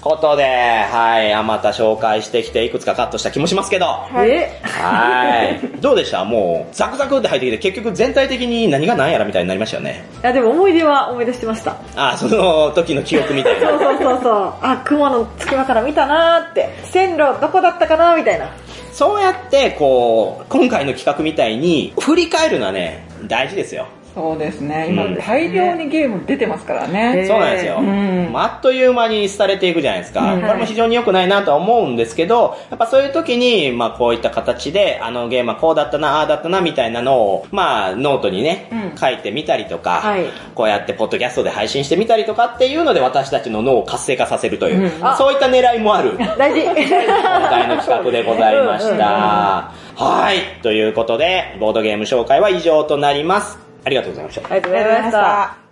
[0.00, 3.86] ことで、はい、あまた紹介してきて、いくつかカットした気もしますけど。
[3.86, 4.10] あ。
[4.24, 5.80] えはい。
[5.80, 6.24] どうでした？
[6.24, 10.04] もう、ザクザクって入ってきて、結局全体的に何が何やらみたいになりましたよね。
[10.22, 11.76] いやでも思い出は思い出してました。
[11.96, 13.68] あ、その時の記憶みたいな。
[13.68, 14.54] そうそうそうそう。
[14.62, 16.70] あ、雲の隙間から見たなーって。
[16.84, 18.48] 線路どこだったかなみたいな。
[18.92, 23.86] そうやって、こう、今回の企画みたいに、振り返るのはね、大事ですよ。
[24.14, 24.88] そうですね。
[24.90, 27.24] 今うん大量にゲーム出てますからね。
[27.26, 27.76] そうなんですよ。
[27.78, 30.34] うんまああっという間に廃れていくじゃないですか。
[30.34, 46.18] うんこれも非常に良くないなとは思うんですけど、やっぱそういう時に、まあこういった形で、あのゲームはこうだったな、ああだったな、みたいなのを、まあノートにね、うん書いてみたりとか、はいこうやってポッドキャストで配信してみたりとかっていうので私たちの脳を活性化させるという、そういった狙いもある。
[46.36, 46.62] 大事。
[46.62, 49.72] 今回の企画でございました。
[49.96, 50.62] はい。
[50.62, 53.69] ということで、ボードゲーム紹介は以上となります。
[53.84, 54.46] ありがとうございました。
[54.46, 55.70] ありがとうございました。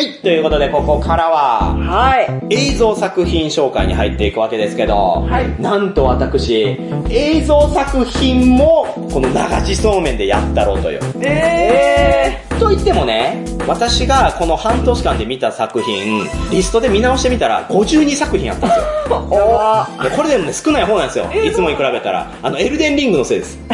[0.00, 0.22] い。
[0.22, 2.54] ということで、ここからは、はい。
[2.54, 4.94] 映像作品紹介に入っていくわけですけど、
[5.28, 6.78] はいなんと私、
[7.10, 11.00] 映像作品も、この流しそうめんでやったろうという。
[11.20, 18.80] えと言ってもね、私がこの半年間で見た作品、リストで見直してみたら52作品あったんです
[19.10, 19.28] よ。
[19.28, 19.34] ー。
[19.34, 21.26] やばいやこれでもね、少ない方なんですよ。
[21.44, 22.30] いつもに比べたら。
[22.42, 23.58] あの、エルデンリングのせいです。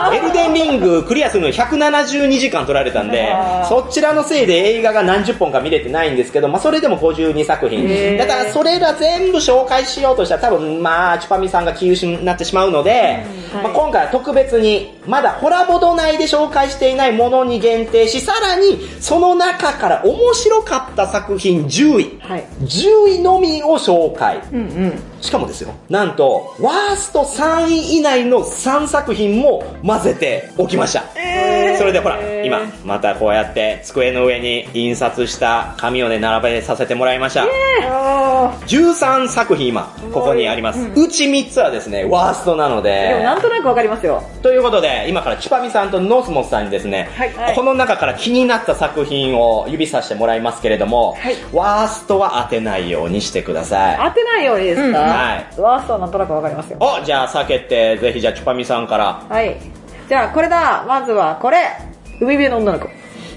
[0.12, 3.34] エルデンリングクリアするのに172時間取られたんで
[3.68, 8.16] そちらのせいで映画が何十本か見れてないんですけど、まあそれでも52作品。
[8.18, 22.18] だからそれら全部紹介しようとしたら多分まあ、チュパミさんが気失になってしまうので、まあ今回は特別に、まだホラボド内で紹介していないものに限定し、さらにその中から面白かった作品10位。
[22.20, 22.44] はい。
[22.62, 24.40] 10位のみを紹介。
[24.52, 25.02] うんうん。
[25.20, 31.04] しかもですよ、なんと、ワースト3位以内の3作品も混ぜておきました。
[31.76, 37.44] それでほら、今、またこうやって机の上に印刷した紙をね、並べさせてもらいました。
[38.66, 40.88] 13作品今、ここにあります。
[40.94, 44.22] うち3つはですね、ワーストなので、でもなんとなくわかりますよ。
[44.42, 54.08] ということで、今からチュパミさんとノースモスさんにですね、はいこの中から気になった作品を指さしてもらいますけれども、はいワーストは当てないようにしてください。
[54.08, 56.78] 当てないようにですか、うんはいワーストはなんとなくわかりますよ。
[56.80, 59.22] お、じゃあ避けて、ぜひじゃあチュパミさんから。
[59.28, 59.56] はい。
[60.08, 60.84] じゃあ、これだ。
[60.86, 61.58] まずは、これ。
[62.20, 62.88] 海辺の女の子。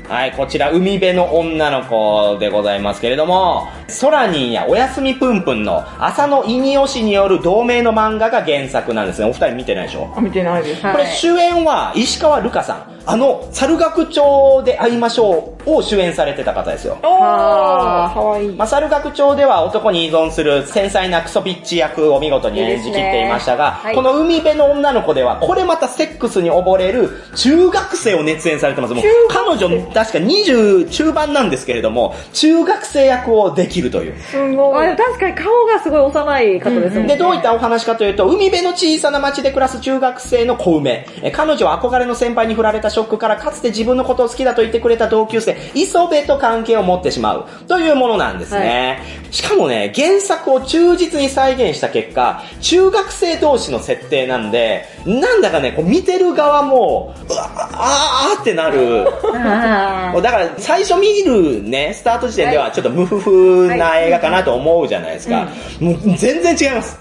[0.09, 9.25] はい、こちら、海辺の女の子でございますけれども、ソラニンやおやすみぷんぷんの浅野イニオ氏による同名の漫画が原作なんですね。
[9.25, 10.13] お二人見てないでしょ？
[10.15, 10.81] あ、見てないです。
[10.81, 12.96] はいこれ主演は石川ルカさん。
[13.09, 16.97] あの、猿学長で会いましょうを主演されてた方ですよ。
[17.03, 18.49] おー、かわいい。
[18.49, 28.93] まあ、猿学長では男に依存する繊細なクソビッチ役を見事に演じきっていましたが、いいねはいこの海辺の女の子では、これまたセックスに溺れる中学生を熱演されてます。
[28.93, 34.19] もう彼女、確か20中盤なんですけれども、中学生役をできるという。
[34.19, 34.95] すごい。
[34.97, 37.13] 確かに顔がすごい幼い方ですもんね。
[37.13, 41.05] で、どういったお話かというと、海辺の小さな町で暮らす中学生の小梅。
[41.21, 47.45] え彼女は憧れの先輩に振られたショックから、かつて自分のことを好きだと言ってくれた同級生、磯部と関係を持ってしまう。
[47.67, 49.03] というものなんですね。
[49.29, 59.05] しかもね、原作を忠実に再現した結果、中学生同士の設定なんで、なんだかね、こう見てる側も、うわあーってなる。
[59.05, 65.47] だから最初見るね、スタート時点ではちょっと無風な映画かなと思うじゃないですか。
[65.79, 66.99] もう全然違います。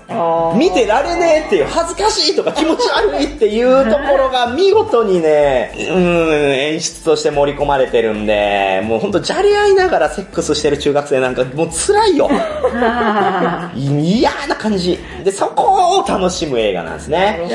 [0.56, 12.28] 見てられねえっていう、恥ずかしいとか気持ち悪いっていうところが見事にね、うん、演出として盛り込まれてるんで、もうほんとじゃれ合いながらセックスしてる中学生なんかもう辛いよ。
[12.30, 14.98] あ嫌な感じ。
[15.24, 17.40] で、そこを楽しむ映画なんですね。
[17.44, 17.54] ーじ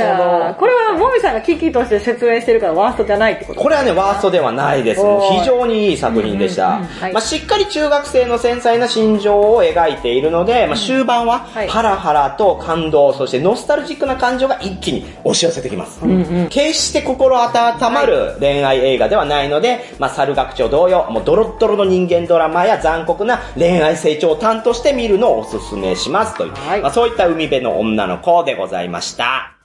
[0.60, 3.62] これはもみさんがキキとして説明してるからワーストじゃないってこと？
[3.62, 5.02] これはね、ワーストではないです。
[5.02, 6.80] 非常にいい作品でした。
[6.80, 7.14] はい。
[7.14, 11.68] まあ、しっかり中学生の繊細な心情を描いているので、まあ、終盤ははい。
[11.68, 16.02] ハラハラと感動、そしてノスタルジックな感情が一気に押し寄せてきます。
[16.50, 17.52] 決して心温
[17.94, 26.82] まる恋愛映画ではないので、まあ、猿学長同様、もうドロッドロの人間ドラマや残酷な恋愛成長を担当して見るのをおすすめしますという、はい。
[26.82, 29.61] まあ、そういった海辺の女の子でございました。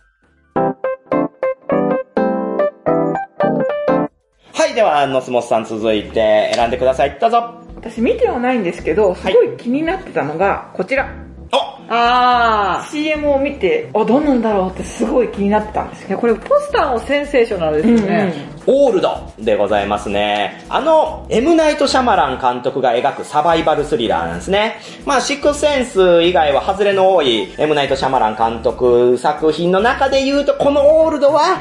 [4.57, 7.19] はい、では、ノスモスさん続いて選んでください。
[7.21, 7.61] どうぞ。
[7.77, 11.07] 私見てはないんですけど、すごい気になってたのが、こちら。
[11.53, 11.59] お
[11.91, 18.11] あ CM を見て、あ、どんなんだろうってすごい気になってたんですけや、これポスターもセンセーショナルですど。
[18.11, 18.33] よね。
[18.67, 20.65] オールドでございますね。
[20.71, 24.79] あの、エムナイト・シャマラン監督が描くサバイバルスリラーなんですね。
[25.05, 31.59] まあ、シックスセンス以外は外れの多いエムナイト・シャマラン監督作品の中で言うと、このオールドは、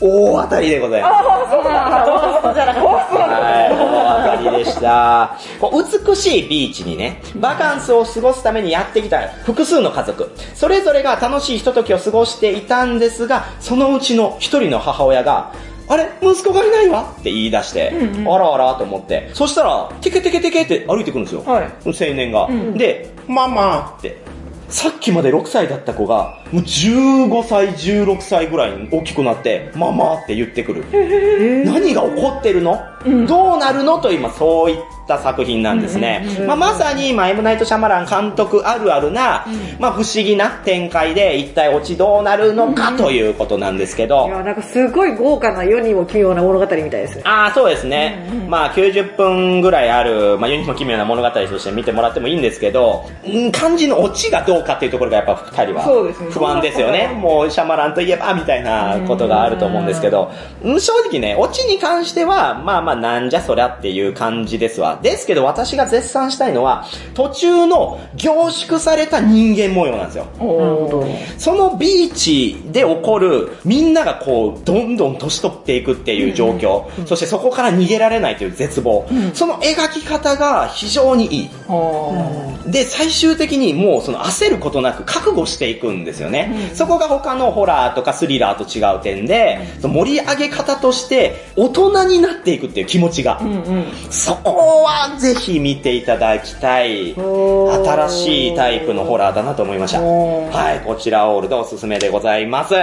[0.00, 1.14] 大当たりでございます。
[1.14, 1.62] 大
[2.42, 2.52] 当
[4.24, 5.38] たりでした。
[5.60, 15.52] こう美しいビーチにね、バカンスを過ごすためにやってきた複数の家族、それぞれが楽しいひとときを過ごしていたんですが、そのうちの一人の母親が、
[15.86, 16.08] あれ？
[16.22, 17.14] 息子がいないわ？
[17.20, 17.92] って言い出して、
[18.26, 19.30] あらあらと思って。
[19.34, 21.42] そしたら、テケテケテケって歩いてくるんですよ。
[21.44, 22.48] はい青年が。
[22.48, 24.18] んで、ママって、
[24.68, 30.84] さっきまで6歳だった子が、もう15歳、16歳ぐらいに大きくなって、ママって言ってくる。
[31.64, 32.80] 何が起こってるの、
[33.26, 33.98] どうなるの？
[33.98, 34.76] と今そういっ
[35.08, 36.24] た作品なんですね。
[36.46, 39.44] まあ、まさに、まあ、エムナイト・シャマラン監督あるあるな、
[39.80, 47.16] まあ、不思議な展開で一体オチどうなるのかということなんですけど、いや、なんかすごい豪華な世にも奇妙な物語みたいです。
[47.16, 47.22] ね。
[47.26, 48.30] ああ、そうですね。
[48.48, 56.30] まあ、90分ぐらいある、まあ、世にも奇妙な物語として見てもらってもいいんですけど、うん肝心のオチがどうかっていうところがやっぱ二人はそうですね。
[56.30, 57.08] 不安ですよね。
[57.08, 60.30] もう、シャマランといえば、みたいなことがあると思うんですけど、
[60.62, 64.98] うん正直ね、オチに関しては、まあまあ、なんじゃそりゃっていう感じですわ。
[65.02, 66.84] ですけど、私が絶賛したいのは、
[67.14, 70.26] 途中の凝縮された人間模様なんですよ。
[71.38, 81.50] そのビーチで起こる、みんながこう、どんどん年取っていくっていう状況、そしてそこから逃げられないという絶望、その描き方が非常にいい。
[82.70, 86.33] で、最終的にもうその焦ることなく覚悟していくんですよね。
[86.74, 93.40] そこが他のホラーとかスリラーと違う点で、その盛り上げ方として大人になっていくっていう気持ちが。
[94.10, 100.00] そこはぜひ見ていただきたい、新しいタイプのホラーだなと思いました。
[100.00, 102.74] はい、こちらオールドおすすめでございます。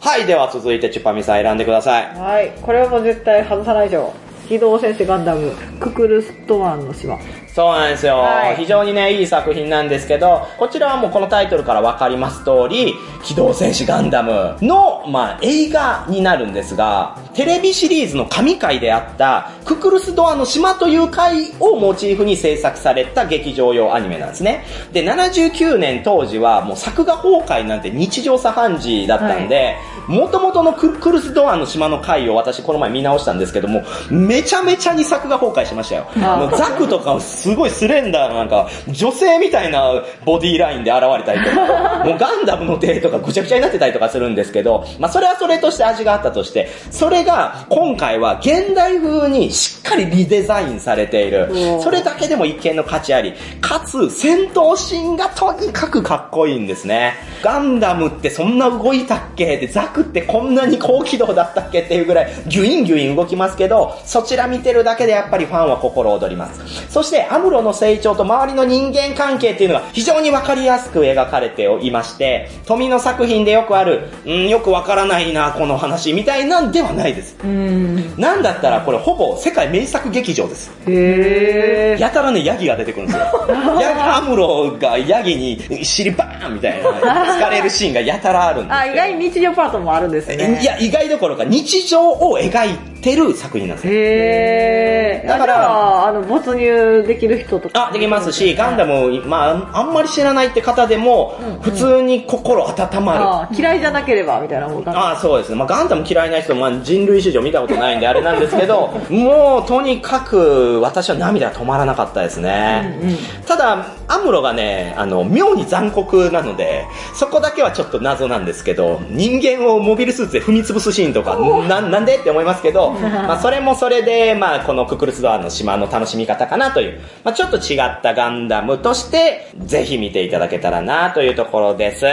[0.00, 2.06] はい、では続いてチュパミさん選んでください。
[2.16, 2.52] はい。
[2.62, 4.12] これはもう絶対外さないでしょ。
[4.48, 7.18] 機動戦士ガンダム、ククルストワンの島。
[7.54, 24.64] そうなんですよ、はい非常にね、いい作品なんですけど、こちらはもうこのタイトルからわかります通り、機動戦士ガンダムの、まあ、映画になるんですが、テレビシリーズの神回であった、ククルスドアの島という回をモチーフに制作された劇場用アニメなんですね。
[24.92, 29.76] で、79年当時はもう作画崩壊なんて日常茶飯事だったんで、
[30.08, 36.06] 元々のククルスドアの島の回を私この前見直したんですけども、めちゃめちゃに作画崩壊しましたよ。
[36.22, 51.76] あもうザクとかすごいスレンダーななんか女性みたいなボディラインで現れたりとか、 もうガンダムの手とかぐちゃぐちゃになってたりとかするんですけど、まあそれはそれとして味があったとして、それが今回は現代風にしっかりリデザインされているう。
[51.78, 57.14] んそれだけでも一見の価値あり、かつ戦闘シーンがとにかくかっこいいんですね。
[57.42, 59.56] ガンダムってそんな動いたっけ？
[59.56, 66.90] で、ザクってこんなに高機動だったっけっていうぐらいギュインギュイン動きますけど、そちら見てるだけでやっぱりファンは心躍ります。
[66.90, 77.36] そしてアムロの成長と周りの人間関係っていうのが非常にわかりやすく描かれていまして、富の作品でよくある、うん、よくわからないな、この話みたいなんではないです。
[77.44, 78.16] うん。
[78.16, 80.72] なんだったらこれほぼ世界名作劇場です。
[80.86, 82.00] へー。
[82.00, 83.24] やたらね、ヤギが出てくるんですよ。
[83.80, 90.60] ヤギ、アムロがヤギに尻バーンみたいな、疲れるシーンがやたらあるんですあ、よ意外に日常パートもあるんですね。
[90.60, 93.92] いや、意外どころか日常を描いてる作品なんですよ。
[93.94, 95.28] へー。
[95.28, 97.88] だからあの、没入できる人とか。
[97.88, 103.24] あ、できますし、ガンダム、まあ、あんまり知らないって方でも、普通に心温まる。
[103.24, 104.88] あ嫌いじゃなければ、みたいなもん。
[104.88, 105.56] ああ、そうですね。
[105.56, 112.98] まあ、ガンダム嫌いな人、まあ、人類史上見たことないんであれなんですけど、 もう、とにかく、私は涙が止まらなかったですね。
[113.46, 121.36] ただ、アムロがね、あの、妙に残酷なので、そこだけはちょっと謎なんですけど、人間をモビルスーツで踏み潰すシーンとか、
[121.68, 132.06] な、なんでって思いますけど、 まあ、それもそれで、まあ、このククルスドアの島の楽しみ方かなという、まあ、ちょっと違ったガンダムとして、ぜひ見ていただけたらなというところです。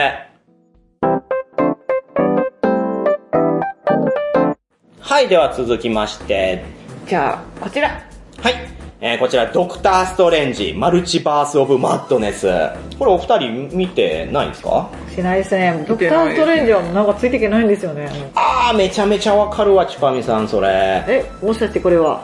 [4.99, 6.63] はい、では続きまして、
[7.05, 7.89] じゃあ、こちら。
[8.41, 8.90] はい。
[9.03, 12.47] えー、こちら、ドクター・ストレンジ、マルチバース・オブ・マッドネス。
[12.99, 14.91] これお二人見てないですか？
[15.09, 15.83] しないですね。
[15.87, 18.07] ドクターストレンジはなんかついていけないんですよね。
[18.35, 21.03] あー、めちゃめちゃわかるわ、チュパミさん、それ。
[21.07, 22.21] え、もしかしてこれは？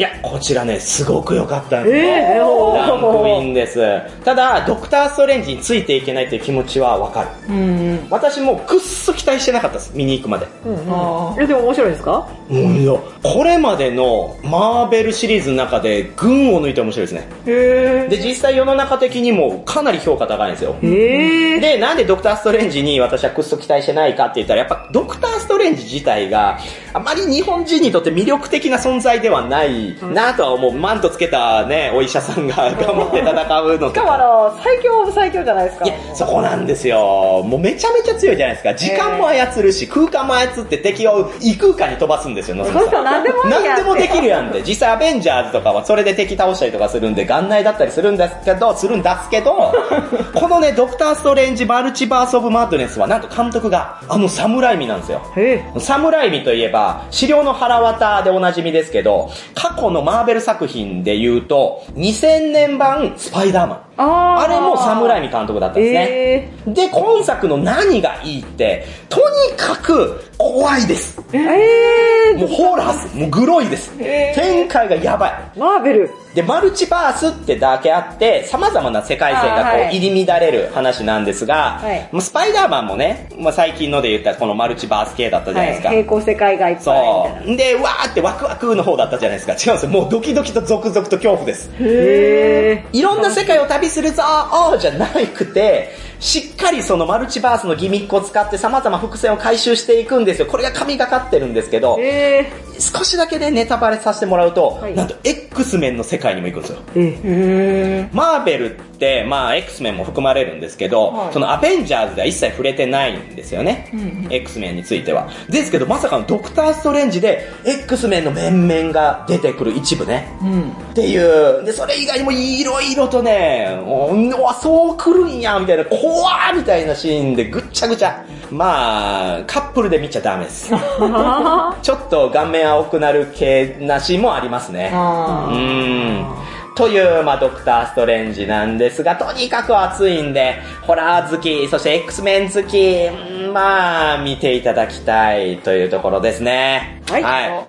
[0.00, 2.02] いや、こちらね、すごく良かったんですよ。
[2.02, 4.00] えーランクインです。
[4.24, 7.28] ただ、ドクター・ストレンジについていけないという気持ちはわかる。
[7.50, 8.06] うん。
[8.08, 10.46] 私もくっそ期待してなかったです、見に行くまで。
[10.64, 11.36] うんうんあ。
[11.38, 12.26] え、でも面白いですか？
[12.48, 17.28] もういや、これまでのマーベルシリーズの中で群を抜いて面白いですね。
[17.46, 20.76] へで、実際世の中的にもかなり評価高いんですよ。
[20.82, 20.86] え。
[20.86, 21.60] へえ。
[21.60, 26.58] で、なんでドクターストレンジに私はくっそ期待してないかって言ったら、やっぱドクターストレンジ自体が
[26.94, 30.72] あまり日本人にとって魅力的な存在ではないなとは思う。
[30.72, 35.84] マントつけたね、お医者さんが頑張って戦うのとしかもあの、最強最強じゃないですか。
[35.86, 37.42] いや、そこなんですよ。
[37.44, 38.74] もうめちゃめちゃ強いじゃないですか。
[38.74, 44.62] 時間も操るし、空間も操って敵を異空間に飛ばすんですよ、野その人何でも何でもできるやんって。
[44.62, 49.72] 実際アベンジャーズとかはそれで敵倒したりとかするんで、眼内だったりするんですけど、するんですけど、
[50.34, 55.22] このね、ドクターストレンジマルチバースオブマッドネスはなんと監督が、あのサムライミなんですよ。
[55.36, 55.80] へえ。
[55.80, 63.89] サムライミといえば、資料の腹渡でおなじみですけど、過過去のマーベル作品で言うと、2000年版スパイダーマン。
[64.00, 66.06] あれもサムライミ監督だったんですね。
[66.08, 71.20] えで、今作の何がいいって、とにかく怖いです。
[71.32, 73.16] ー、えもうホラーです。
[73.16, 73.92] もうグロいです。
[73.98, 75.30] えー展開がやばい。
[75.56, 76.10] ー、マーベル。
[76.34, 85.88] で、マルチバースってだけあって、様々な世界線がこう入り乱れる話なんですが、はいもうスパイダーマンもね、まあ、最近ので言ったらこのマルチバース系だったじゃないですか。
[85.88, 87.44] はい、平行世界がいっぱいみたいな。
[87.44, 87.56] そう。
[87.56, 89.52] で、わーってワクワクの方だったじゃないですか。
[89.52, 89.90] 違うんですよ。
[89.90, 91.70] もうドキドキと続々と恐怖です。
[91.80, 95.90] へいろんな世界を旅するぞーじゃなくて、
[96.20, 100.46] しっかりそのマルチバースのギミックを使って様々伏線を回収していくんですよ。
[100.46, 106.78] これが神がかってるんですけどー。、え少しだけね、ネタバレさせてもらうと、はいなんと X メンの世界にも行くんですよ。
[106.94, 113.88] ー、えへマーベルって、まあ X メンも含まれるんですけど、はいそのアベンジャーズでは一切触れてないんですよね。
[113.94, 115.28] うんうん X メンについては。
[115.48, 120.28] ですけど、まさかのドクターストレンジで X メンの面々が出てくる一部ね。
[120.42, 120.70] ーうん。
[120.70, 121.64] っていう。
[121.64, 128.24] で、それ以外にもいろいろとね、おうわ、そう来るんや、みたいな、怖ーみたいなシーンでぐっちゃぐちゃ。
[128.50, 130.74] まあ、カップルで見ちゃダメです。
[130.74, 131.74] ー。
[131.80, 134.90] ちょっと顔面青くなる系なシーンもありますね。
[134.92, 136.26] うん。
[136.74, 147.02] という、まあ、ドクターストレンジなんですが、とにかく熱いんで、ホラー好き、そして X メン好き、うんまあ、見ていただきたいというところですね。
[147.08, 147.68] はいはい、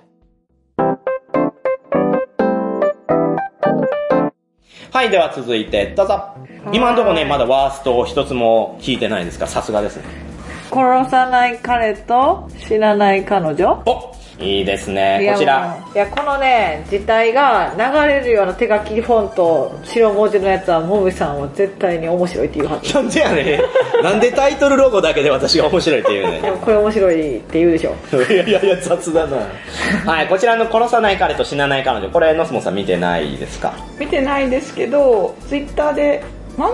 [5.10, 6.34] では続いて、どうぞ。
[6.72, 9.46] 今のところね、まだワーストを一つも聞いてないですか？
[9.46, 10.04] ら、さすがですね。
[10.70, 13.82] 殺さない彼と死なない彼女？
[13.86, 15.30] おいいですね。
[15.34, 15.76] こちら。
[15.94, 22.94] いや、このね、字体が流れるような手書きフォント、白文字のやつは、もみさんは絶対に面白いって言うはず。
[22.94, 23.60] なんでやねん。
[24.02, 26.50] なんでタイトルロゴだけで私が面白いって言うねんで。
[26.50, 27.94] もこれ面白いって言うでしょ。
[28.32, 29.36] いやいやいや、雑だな。
[30.06, 33.74] はい、こちらの殺さない彼と死なない彼女、これ、ノスモさん見てないですか？
[33.98, 36.22] 見てないですけど、ツイッターで
[36.58, 36.68] 漫画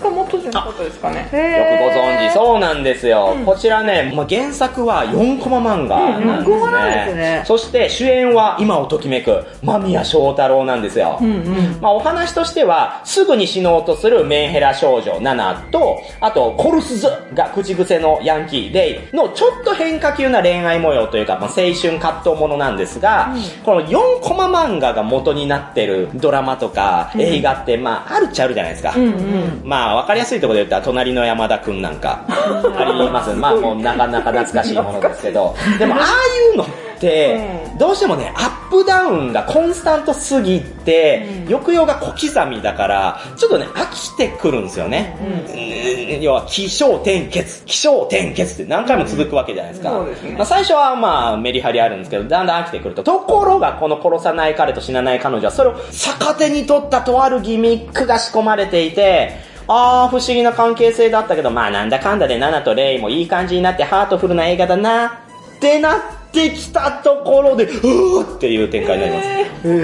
[0.00, 1.18] が元じゃなかったですかね。
[1.18, 2.34] よくご存知。
[2.34, 3.34] そうなんですよ。
[3.36, 6.32] うんこちらね、まあ、原作は4コマ漫画なんですね。
[6.32, 11.18] うん4コマなんですねそして主演は今をときめく間宮祥太郎なんですよ。
[11.20, 11.78] うんうん。
[11.80, 23.34] まあ、お話としては、すぐに死のうとするメンヘラ少女、ナナと、あと、コルスズが口癖のヤンキーで、のちょっと変化球な恋愛模様というか、まあ、青春葛藤ものなんですが、
[23.64, 28.94] この4コマ漫画が元になってるドラマとか映画って、まあ、あるっちゃあるじゃないですか。
[28.96, 29.62] うんうん。
[29.64, 33.30] まあ、わかりやすいところで言ったら、隣の山田くんなんか、 あります。
[33.34, 36.66] まあ、もうなかなか懐かしいものですけど、 でも、ああいうのっ
[36.98, 37.40] て、
[37.78, 45.16] どうしてもね、アップダウンがコンスタントすぎて、抑揚が小刻みだから、ちょっとね、飽きてくるんですよね。
[45.54, 45.70] うん
[46.20, 49.90] 要は、起承転結、起承転結って何回も続くわけじゃないですか。
[49.90, 53.02] そうですねまあ、最初はまあ、メリハリあるんですけど、だんだん飽きてくると。
[53.02, 65.10] ところが、この殺さない彼と死なない彼女は、それを逆手に取ったとあるギミックが仕込まれていて、あー、不思議な関係性だったけど、まあなんだかんだでナナとレイもいい感じになってハートフルな映画だな、っ
[65.60, 66.00] てなっ
[66.32, 69.30] てきたところで、うーっていう展開になります。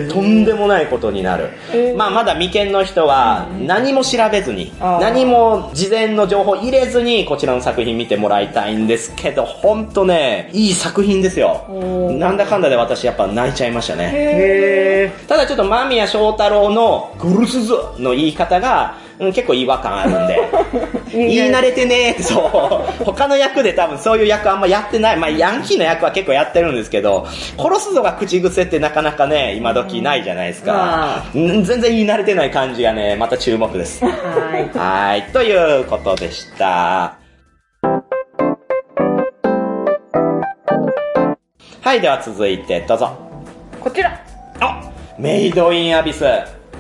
[0.09, 1.51] とんでもないことになる。
[1.97, 11.65] まあまだ未見の人は何も調べずに、あー何も事前の情報入れずにこちらの作品見てもらいたいんですけど、ほんとね、いい作品ですよ。
[12.19, 14.11] なんだかんだで私やっぱ泣いちゃいましたね。
[14.13, 20.39] へただちょっと間宮祥太郎のグルスズの言い方が、うん、結構違和感あるんで、
[21.13, 23.05] 言い慣れてねーってそう。
[23.05, 25.17] 他の役で多分そういう役あんまやってない。
[25.17, 27.27] まあヤンキーの役は結構やってるんですけど、
[27.59, 31.25] 殺すぞが口癖ってなかなかね、今時ないじゃないですかあ。
[31.35, 34.05] うん全然言い慣れてない感じがね、また注目です。
[34.05, 34.09] ー。
[34.09, 34.71] はい。
[34.75, 37.17] はい、ということでした。
[41.87, 43.11] はい、では続いてどうぞ。
[43.81, 44.21] こちら、
[44.61, 44.83] あ
[45.19, 46.25] メイドインアビス。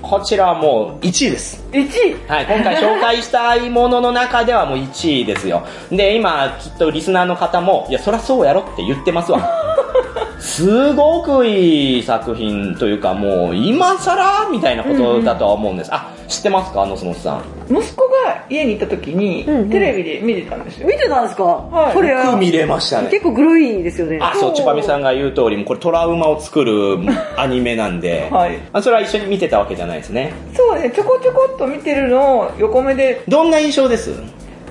[0.08, 1.64] こちらはもう1位です。
[1.72, 2.28] 1位？
[2.28, 5.66] はい、今回紹介したいものの中ではもう1位ですよ。
[5.90, 9.40] で、今、きっとリスナーの方も、いや、そりゃそうやろって言ってますわ。
[10.38, 15.94] すごくいい作品というか、もう、今更みたいなことだとは思うんです。
[15.94, 16.82] あ、知ってますか？
[16.82, 17.42] あの、そのさん。
[17.68, 20.86] 息子が家に行った時に、うんうんテレビで見てたんですよ。
[20.86, 21.42] 見てたんですか？
[21.44, 23.08] はいこれよく見れましたね。
[23.10, 24.18] 結構グロいですよね。
[24.20, 26.98] あ、そう、チュパミさんが言う通り、これトラウマを作る
[27.36, 30.32] アニメなんで、はいあそれは一緒に見てたわけじゃないですね。
[30.54, 34.10] そうね、ちょこちょこっと見てるのを横目で、どんな印象です？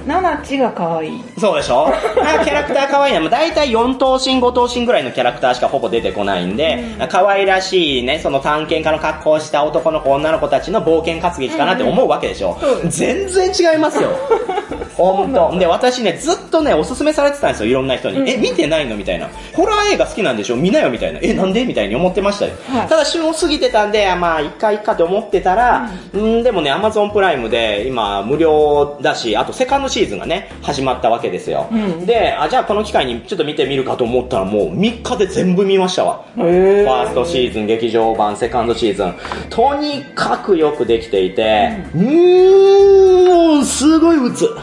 [0.06, 1.24] ナナチが可愛い。
[1.40, 1.88] そうでしょ？
[1.90, 3.20] あキャラクター可愛いな。
[3.22, 14.10] もう大体4頭身、5頭身ぐらいのキャラクターしかほぼ出てこないんで、可愛らしいね、その探検家の格好をした男の子、女の子たちの冒険活劇かなって思うわけでしょ、そうで全然違いますよ。
[14.96, 15.54] ほんと。
[15.60, 18.30] で、私ね、ずっととね、おすすめされてたんですよ、いろんな人に。
[18.30, 19.28] え、見てないのみたいな。
[19.54, 20.56] ホラー映画好きなんでしょ？
[20.56, 21.20] 見なよみたいな。
[21.22, 22.54] え、なんでみたいに思ってましたよ。
[22.68, 31.68] はいただ旬を過ぎてたんで、あまあ、一回いっかって思ってたら、うん、でもね、アマゾンプライムで今無料だし、あとセカンドシーズンがね、始まったわけですよ。
[31.72, 36.24] うんで、あ、じゃあこの機会にちょっと見てみるかと思ったらもう3日で全部見ましたわ。
[36.36, 39.16] ファーストシーズン、劇場版、セカンドシーズン。
[39.50, 44.50] とにかくよくできていて、うーん、すごい打つ。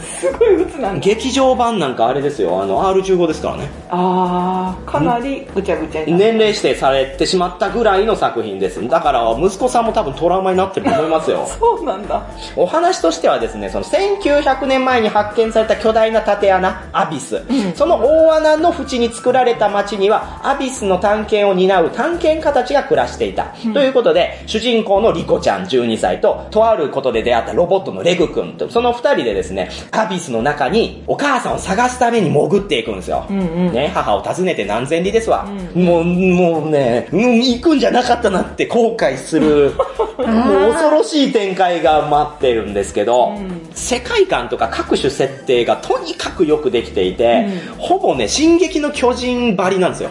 [0.00, 1.00] すごい鬱なんだ。
[1.00, 3.68] 劇場版なんかあれですよ、あの、R15 ですからね。
[3.88, 8.86] あー、かなりぐちゃぐちゃに年齢指定されてしまったぐらいの作品です。
[8.88, 11.46] だから、息子さんも多分トラウマになってると思いますよ。
[11.58, 12.22] そうなんだ。
[12.56, 17.42] お話としてはですね、その1900年前に発見された巨大な縦穴、アビス。
[17.74, 23.54] その大穴の縁に作られた町には、アビスの探検を担う探検家たちが暮らしていた。
[23.72, 29.49] ということで、主人公のリコちゃん12歳と、とあることで出会ったロボットのレグ君と、その二人でですね、
[29.90, 33.26] アビスの中にお母さんを探すために潜っていくんですよ。
[33.28, 33.72] うんうん。
[33.72, 35.46] ね、母を訪ねて何千里ですわ。
[35.74, 39.72] もう、もうね、うん、行くんじゃなかったなって後悔する、
[40.18, 43.32] もう恐ろしい展開が待ってるんですけど、
[43.74, 47.48] 世界観とか各種設定がとにかくよくできていて、
[47.78, 50.10] ほぼね、進撃の巨人ばりなんですよ。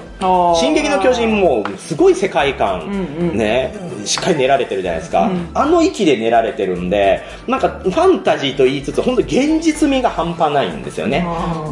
[0.56, 5.28] 進撃の巨人もすごい世界観、うしっかり練られてるじゃないですか。
[5.28, 11.26] うんあの域で練られてるんで、なんかファンタジーと言いつつ、本当現実味が半端ないんですよね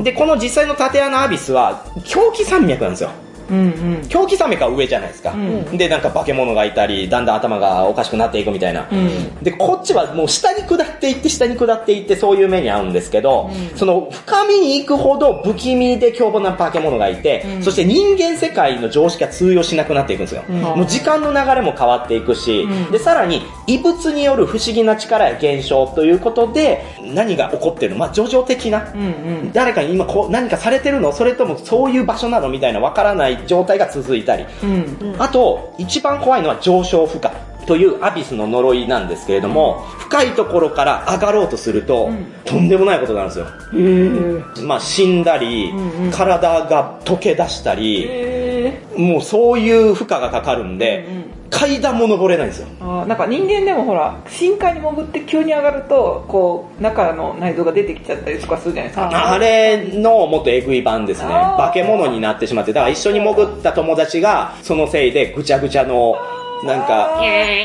[0.04, 3.10] で、この実際の縦穴アビスは、狂気山脈なんですよ。
[3.50, 4.08] うんうん。
[4.08, 5.32] 狂気山脈は上じゃないですか。
[5.32, 8.88] うんで、なんか化け物がいたり、だんだん頭がおかしくなっていくみたいな。
[8.92, 20.44] うんで、こっちはもう下に下っていって、下に下っていって、そういう目に遭うんですけど、その深みに行くほど不気味で凶暴な化け物がいて、そして人間世界の常識が通用しなくなっていくんですよ。
[20.44, 28.00] もう時間の流れも変わっていくし、うんで、さらに異物による不思議な力や現象ということで、何が起こってるの？
[28.00, 28.92] まあ、叙情的な。
[28.94, 29.06] うんう
[29.46, 29.52] ん。
[29.54, 31.12] 誰かに今こう何かされてるの？
[31.12, 32.50] それともそういう場所なの？
[32.50, 34.46] みたいなわからない状態が続いたり。
[34.64, 35.16] うん。
[35.20, 37.30] あと、一番怖いのは上昇負荷
[37.68, 44.66] というアビスの呪いなんですけれども、深いところから上がろうとすると、んとんでもないことになるんですよ。
[44.66, 52.68] まあ死んだり、うんうん体が溶け出したり、へもうそういう負荷がかかるんで、うんうん階段も登れないんですよ。
[53.06, 59.34] なんか人間でもほら、深海に潜って急に上がると、こう、中の内臓が出てきちゃったりとかするじゃないですか。
[59.34, 61.30] あれのもっとエグい版ですね。
[61.30, 66.16] 化け物になってしまって、だから一緒に潜った友達が、そのせいでぐちゃぐちゃの、
[66.64, 67.22] なんか、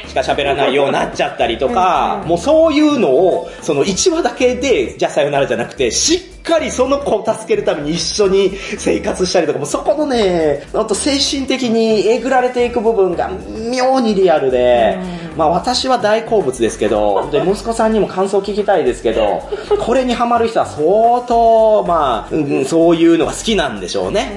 [0.06, 13.30] しか喋らないようになっちゃったりとか、もうそういうのを、その1話だけで、じゃあさよならじゃなくて、しっかりその子を助けるために一緒に生活したりとか、もうそこのね、ほんと精神的にえぐられていく部分が
[13.70, 14.98] 妙にリアルで、
[15.36, 19.42] まあ私は大好物ですけど、で、息子さんにも感想聞きたいですけど、
[19.80, 24.32] これにハマる人は相当、まあ、うんそういうのが好きなんでしょうね。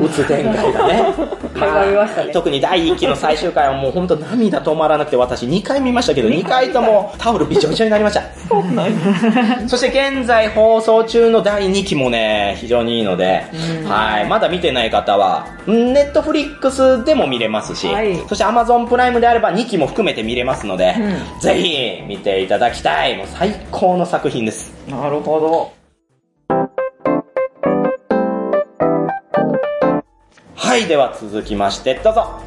[0.00, 1.14] 打つ展開がね。
[1.94, 8.39] ましたね特に第1期の最終回はもう本当涙止まらなくて私2回見ましたけど2回ともタオルびちょびちょになりました。
[8.50, 13.44] そうなんやそして現在放送中の第2期もね、非常にいいので、
[13.86, 20.96] はい、まだ見てない方は、ネットフリックスでも見れますし、はいそして Amazon プライムであれば2期も含めて見れますので、
[21.38, 23.16] うぜひ見ていただきたい。
[23.16, 24.72] もう最高の作品です。
[24.88, 25.72] なるほど。
[30.56, 32.40] はい、では続きまして、どうぞ。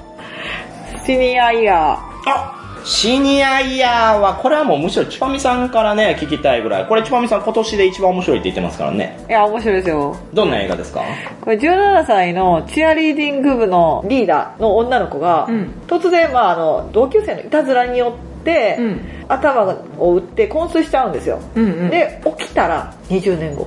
[1.06, 6.86] シニアイヤあシニアイヤーは、これはもうむしろチュパミさんからね、聞きたいぐらい。
[6.86, 9.18] これチュパミさん今年で一番面白いって言ってますからね。
[9.28, 9.30] ー。
[9.30, 10.18] いや、面白いですよ。
[10.34, 11.02] どんな映画ですか？
[11.42, 19.64] これ17歳のチアリーディング部のリーダーの女の子が、うん突然、まあ、あの同級生のいたずらによって、うん頭
[20.00, 23.66] を打って昏睡しちゃうんですよ、うんうんで起きたら20年後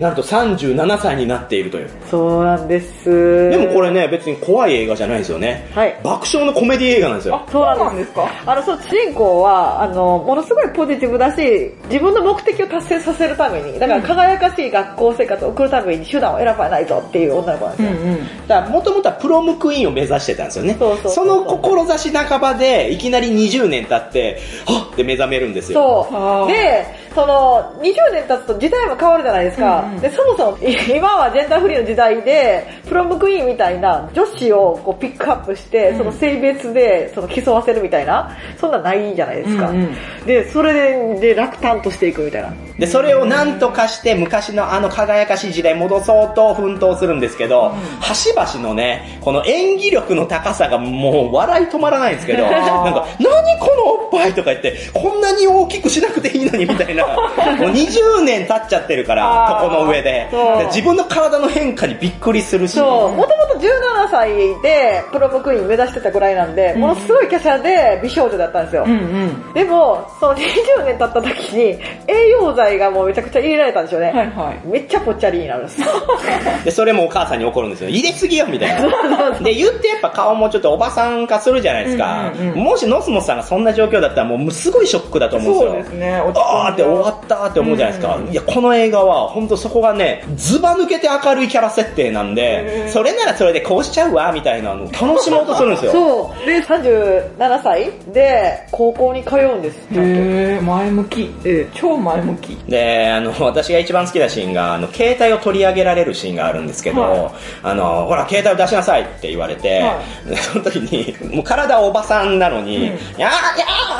[0.00, 1.90] なんと37歳になっているという。
[2.10, 5.68] そうなんですでもこれね、別に怖い映画じゃないですよね。
[5.74, 7.44] はい爆笑のコメディ映画なんですよ。
[7.50, 8.26] そうなんですか？
[8.46, 18.18] あのそう主人公はあのものすごいポジティブだし自分の目的を達成させるためにだから輝かしい学校生活を送るために手段を選ばないぞっていう女の子なんですよ、うんうん。
[18.48, 20.76] だから、もともとはプロムクイーンを目指してたんですよね。
[20.78, 26.06] そうそうその志半ばで、いきなり20年経って、はっって目覚めるんですよ。
[26.10, 26.16] そう。
[26.16, 26.86] あーで、
[27.16, 29.80] その、20年経つと時代も変わるじゃないですか。
[29.80, 39.70] うんうんで、そもそも、い 今はジェンダーフリーの時代で、プロムクイーンみたいな女子をこうピックアップして、その性別でその競わせるみたいな、そんなんないじゃないですか。
[39.70, 39.96] うんうん
[40.26, 42.52] で、それでで落胆としていくみたいな。
[42.78, 57.05] で、それを何とかして昔のあの輝かしい時代に戻そうと奮闘するんですけど、端々のね、この演技力の高さがもう笑い止まらないんですけど、 なんか、何こおっぱいとか言って、こんなに大きくしなくていいのにみたいな、
[57.58, 60.28] もう20年経っちゃってるから、床の上で
[60.66, 68.84] 自分の体の変化にびっくりするし、そう、もともと17歳でプロムクイーン目指してたぐらいなんで、ものすごい華奢で美少女だったんですよ。
[68.86, 69.52] うんうん。
[69.52, 74.06] でも、その20年経った時に、栄養剤がもうめちゃくちゃ入れられたんですよね。
[74.06, 74.66] はいはい。
[74.66, 75.80] めっちゃぽっちゃりになるんです。
[76.64, 77.88] で、それもお母さんに怒るんですよ。
[77.88, 79.30] 入れすぎよ、みたいな。
[79.40, 82.32] で、言ってやっぱ顔もちょっとおばさん化するじゃないですか。
[82.38, 85.70] うんうんうんもしノスモスさんがそんな状況だったらもうすごいショックだと思うんですよ。
[85.70, 88.16] そうですね落ち込ん終わったって思うじゃないですか。
[88.16, 95.92] うんいや、この映画は本当そこがね、ズバ抜けて明るいキャラ設定なんで、それならそれでこうしちゃうわ、みたいなのを楽しもうとするんですよ。
[95.92, 96.46] そう。
[96.46, 99.78] で、37歳で高校に通うんです。
[99.92, 101.34] へー、前向き。
[101.44, 102.56] え超前向き。
[102.68, 107.30] で、あの、私が一番好きなシーンが、あの、携帯を取り上げられるシーンがあるんですけど、はい
[107.62, 113.30] あの、ほら、携帯を出しなさいって言われて、はでその時に、もう体おばさんなのに、やーや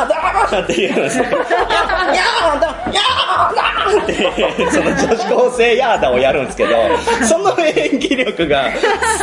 [0.04, 1.24] ーだーって言うんですよ。
[1.24, 6.70] やーやーだやーだーって、その女子高生ヤーダをやるんですけど、
[7.26, 8.70] その演技力が、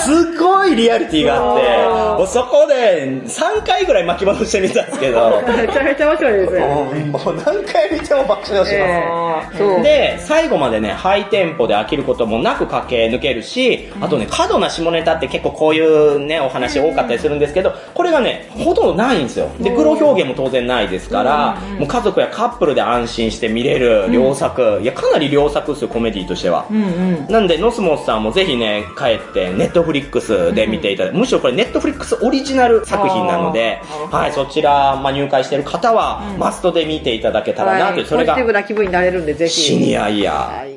[0.02, 6.60] すごいリアリティがあって、もうそこで3回ぐらい巻き戻してみたんですけど、めちゃめちゃ面白いですね。
[6.60, 9.84] もう何回見ても爆笑します。
[9.84, 19.50] で、最後までね、ハイテンポで飽きることもなく駆け抜けるし、あとね、過度な下ネタって結構こういうね、お話多かったりするんですけど、これがね、ほとんどないんですよ。
[19.60, 24.80] で、グロ表現も当然ないですから、もう家族やカップルで安心して見れる良作。
[24.82, 26.66] いや、かなり良作ですよ、コメディとしては。
[26.70, 27.28] うんうん。
[27.28, 33.82] なんで、ノスモスさんもぜひね、帰って、ネットフリックスで見ていただいて、むしろこれネットフリックスオリジナル作品なので
[34.12, 39.54] はい、そちら、まあ、入会してる方は、マストで見ていただけたらなという、それがポジティ、ブな気分になれるんで、ぜひ。
[39.54, 40.60] シニアイヤー。
[40.60, 40.74] はい。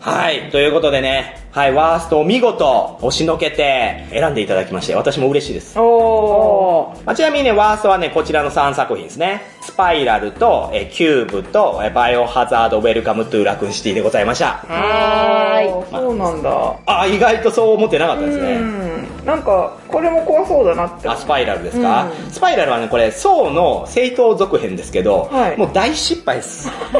[0.00, 0.50] はい。
[0.50, 5.76] ということでね、はい、ワーストを見事押しのけて選んでいただきまして、私も嬉しいです。
[5.80, 6.94] お。
[7.04, 9.42] まあ、ちなみにね、ワーストはね、こちらの3作品ですね。
[9.60, 14.64] スパイラルと、えキューブと、えバイオハザードウェルカムトゥーラクーンシティでございました。
[14.68, 15.68] はーい。
[15.92, 16.76] あーそうなんだ。
[16.86, 18.56] あ、意外とそう思ってなかったですうね。
[18.56, 19.24] ん。
[19.26, 21.08] なんか、これも怖そうだなって。
[21.08, 26.70] あ、スパイラルですか、うんスパイラルはね、これ、ソーの正当続編ですけど、はいもう大失敗です。
[26.90, 26.98] そ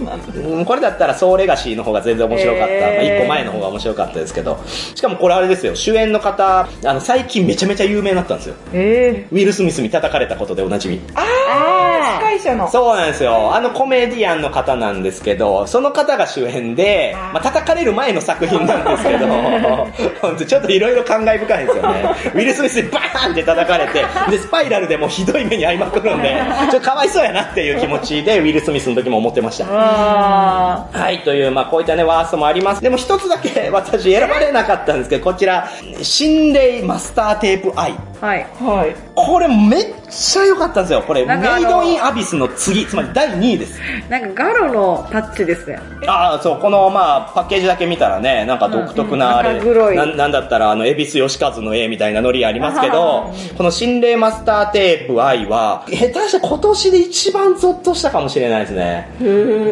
[0.00, 0.48] うなんだ。
[0.48, 2.66] うんこれだったらソーレガシーの方が全然面白かった。
[2.74, 4.58] へーまあ、一個前の方が面白かったですけど。
[4.94, 8.54] しかもこれあれですよ、主演の方、あの、最近めちゃめちゃ有名になったんですよ。
[8.72, 10.98] えウィル・スミスに叩かれたことでおなじみ。
[10.98, 11.02] ー。
[11.16, 12.70] あー、司会者の。
[12.70, 13.54] そうなんですよ。
[13.54, 19.26] あのコメディアンの方なんですけど、その方が主演で、まあ、叩かれる前の作品なんですけど、
[20.20, 22.14] 本当ちょっといろいろ感慨深いんですよね。
[22.34, 26.36] ウィル・スミスにバーンって叩かれて、で、スパイラルでもうひどい目に遭いまくるんで、
[26.70, 29.66] ちょっとかわいそうやなっていう気持ちで、ウィル・スミスの時も思ってました。
[29.68, 32.82] あはい、という、まあこういったね、ワーストもあります。
[32.82, 33.41] でも一つだけ
[33.72, 35.68] 私選ばれなかったんですけど、こちら、
[36.02, 37.92] 心霊マスターテープアイ。
[37.92, 38.24] ー。
[38.24, 38.46] はい。
[38.60, 38.96] はい。
[39.14, 41.02] これめっちゃ良かったんですよ。
[41.02, 43.78] これ、メイドインアビスの次、つまり第2位です。
[44.08, 45.78] なんかガロのタッチですね。
[46.06, 59.10] ああ、そう、この、まあ、パッケージだけ見たらね、なんか独特な、あれ、うんななんだったら、あの、恵比寿義和の絵みたいなノリありますけど、この心霊マスターテープ愛は、下手して今年で一番ゾッとしたかもしれないですね。
[59.20, 59.24] へ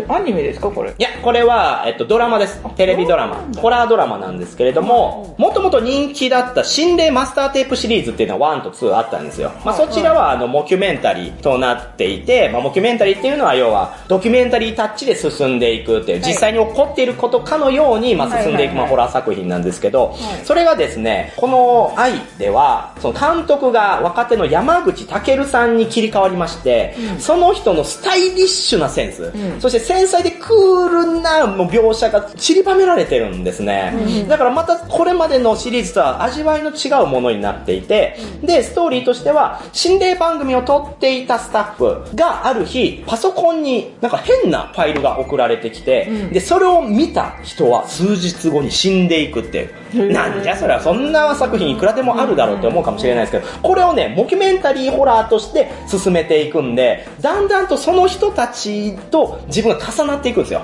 [0.06, 0.90] ー、アニメですかこれ？
[0.90, 2.60] いや、これは、えっと、ドラマです。
[2.76, 3.42] テレビドラマ。
[3.58, 9.52] ホラードラマなんですけれども、もともと人気だった心霊マスターテープシリーズっていうのは1と2あったんですよ。
[9.64, 33.92] まあ、そちらは、あの、モキュメンタリーとなっていて、まあ、モキュメンタリーっていうのは、要は、ドキュメンタリータッチで進んでいくっていう、実際に起こっていることかのように、まあ、進んでいく、まあ、ホラー作品なんですけど、それがですね、この愛では、その監督が若手の山口健さんに切り替わりまして、その人のスタイリッシュなセンス、そして繊細でクールなもう描写が散りばめられてるんですね。
[34.28, 50.12] だからまたこれまでのシリーズとは味わいの違うものになっていて、で、ストーリーとしては、心霊番組を撮っていたスタッフがある日、パソコンになんか変なファイルが送られてきて、で、それを見た人は数日後に死んでいくっていう。
[50.12, 60.60] なんじゃそれはそんな作品いくらでもあるだろうって思うかもしれないですけど、これをね、モキュメンタリーホラーとして進めていくんで、だんだんとその人たちと自分が重なっていくんですよ。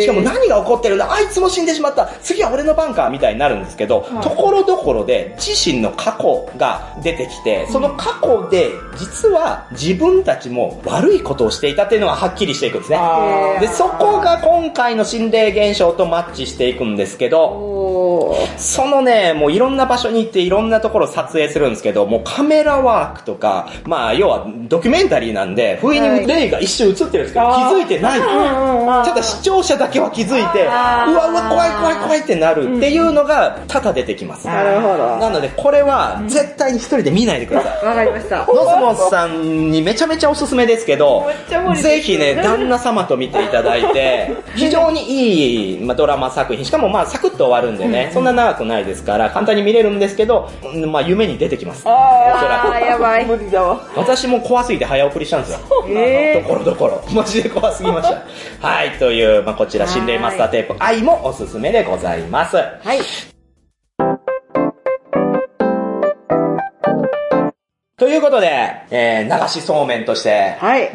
[0.00, 1.12] しかも何が起こってるんだ？
[1.12, 2.08] あいつも死んでしまった。
[2.22, 12.96] 次は俺の番かみたいになるんですけど、ところどころで自身の過去が出てきて、その過去で実は自分たちも悪いことをしていたっていうのがはっきりしていくんですね。
[12.98, 18.15] あで、そこが今回の心霊現象とマッチしていくんですけど。
[18.56, 28.20] そのね、もういろんな場所に行っていろんなところを撮影するんですけど、もうカメラワークとか、まあ要はドキュメンタリーなんで、不意に霊が一瞬映ってるんですけど、気づいてない。
[28.20, 34.46] ただ視聴者だけは気づいて、うわうわ怖い怖い怖いってなるっていうのが多々出てきます。
[34.46, 35.16] なるほど。
[35.16, 37.84] なのでこれは絶対に一人で見ないでください。
[37.84, 38.46] わかりました。
[38.46, 41.26] ノスモスさんにめちゃめちゃおすすめですけど
[41.74, 51.82] ぜひね、旦那様と見ていただいて、 非常にいい、まあ、ドラマ作品、しかもまあサクッと終わるんでね、そんな長くないですから、簡単に見れるんですけど、うんまあ夢に出てきます。
[51.86, 53.26] あー、やばい。
[53.26, 53.76] 無理だわ。
[53.76, 53.98] く。
[53.98, 55.58] 私も怖すぎて早送りしたんですよ。
[55.86, 57.04] えところどころ。
[57.12, 58.22] マジで怖すぎました。
[58.66, 62.56] はい、という、まあ、こちら、心霊マスターテープ、愛もおすすめでございます。
[62.56, 62.60] ー。
[62.82, 62.98] はい。
[67.98, 68.48] ということで、
[68.90, 70.90] えー、流しそうめんとして、はい。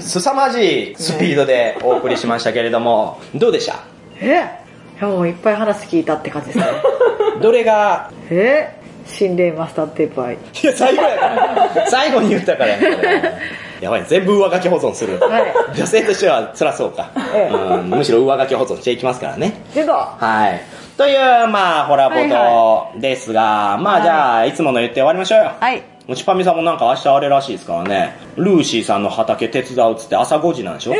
[0.00, 3.76] 凄まじいスピードでお送りしましたけれども、どうでした？
[4.20, 4.65] え？
[4.98, 6.64] いやもういっぱい話聞いたって感じですね。
[7.42, 8.74] どれが、え？
[9.06, 10.34] 心霊マスターテープ愛。
[10.34, 11.86] いや、最後やから。
[11.86, 12.92] 最後に言ったからやから
[13.80, 15.20] やばい、全部上書き保存する。
[15.20, 15.42] はい
[15.76, 17.10] 女性としては辛そうか。
[17.34, 19.52] ええうん、むしろ上書き保存していきますからね。
[19.74, 20.60] けど、はい。
[20.96, 25.50] という、まあ、ホラボはトですが、まあ、じゃあ、いつもの言って終わりましょうよ。
[25.60, 25.82] はい。
[26.08, 28.16] もちぱみさんもなんか明日あれらしいですからね。
[28.36, 30.94] ルーシーさんの畑手伝うっつって朝5時なんでしょ？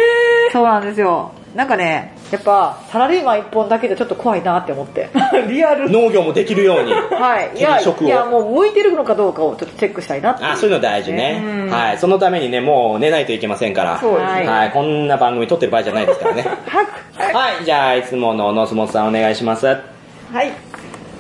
[0.53, 1.31] そうなんですよ。
[1.57, 5.09] なんかね、やっぱ、サラリーマン一本だけでちょっと怖いなって思って。
[5.49, 5.91] リアル。
[5.91, 6.93] 農業もできるように。
[6.93, 7.51] はい。
[7.59, 10.45] いや、いや、もう向いてるのかどうかをちょっとチェックしたいなって。
[10.45, 11.43] あ、そういうの大事ね。
[11.71, 11.99] はい。
[11.99, 13.97] そのためにね、もう寝ないといけませんから。
[13.99, 14.71] そうですねはい。
[14.71, 16.45] こんな番組撮ってる場合じゃないですからね。
[17.33, 17.65] はい。
[17.65, 19.67] じゃあ、いつものノスモスさんお願いします。
[19.67, 19.75] は
[20.43, 20.53] い。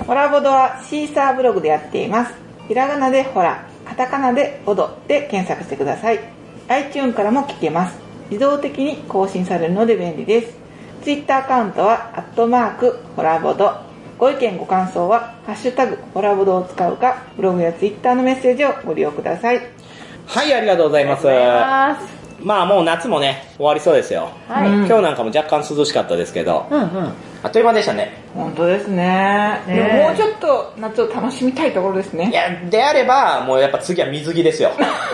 [0.06, 2.34] ホラボドはシーサーブログでやっています。
[2.68, 6.20] ひらがなでホラ、カタカナでオドで検索してください。
[6.68, 8.05] iTune からも聞けます。
[8.30, 10.56] 自動的に更新されるので便利です。
[11.02, 13.76] Twitter アカウントは、アットマーク、ホラボド。
[14.18, 19.60] ご意見ご感想は、ハッシュタグ、ホラボドを使うか、ブログや Twitter のメッセージをご利用ください。
[20.26, 22.15] はい、ありがとうございます。
[22.54, 24.30] あまあ、もう夏もね、終わりそうですよ。
[24.48, 24.68] はい。
[24.68, 27.12] うん今日なんかも若干涼しかったですけど、うんうん。
[27.42, 28.12] あっという間でしたね。
[28.34, 29.60] 本当ですね。
[29.66, 32.30] ねでももうちょっと夏を楽しみたいところですね。
[32.30, 34.70] いや、であれば、もうやっぱ次は水着ですよ。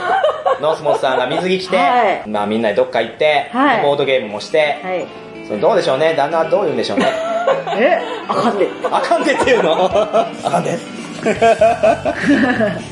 [0.60, 1.82] ノースモスさんが水着着て、は
[2.26, 5.06] いまあみんなでどっか行って、はいボードゲームもして、はい。
[5.48, 6.14] それどうでしょうね？
[6.16, 7.06] 旦那はどう言うんでしょうね？
[7.78, 7.98] え？
[8.28, 8.68] あかんで。
[8.90, 9.84] あかんでっていうの？
[10.44, 10.76] あかんで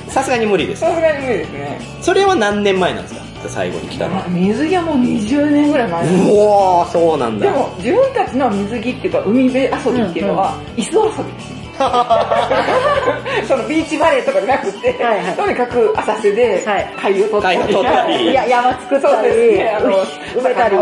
[0.09, 0.80] さすがに無理です。
[0.80, 1.78] さすがに無理ですね。
[2.01, 3.20] それは何年前なんですか？
[3.49, 4.26] 最後に来たのは。
[4.28, 7.47] 水着はもう20年ぐらい前うおー、そうなんだ。
[7.47, 11.60] でも自分たちの水着っていうか海辺遊びっていうのは椅子遊びですね。
[13.49, 20.05] そのビーチバレーとかじゃなくて、はいはいとにかく浅瀬ではい貝を取ったり、いや、山作っそうたり、ね、あの、
[20.37, 20.76] 埋めたり。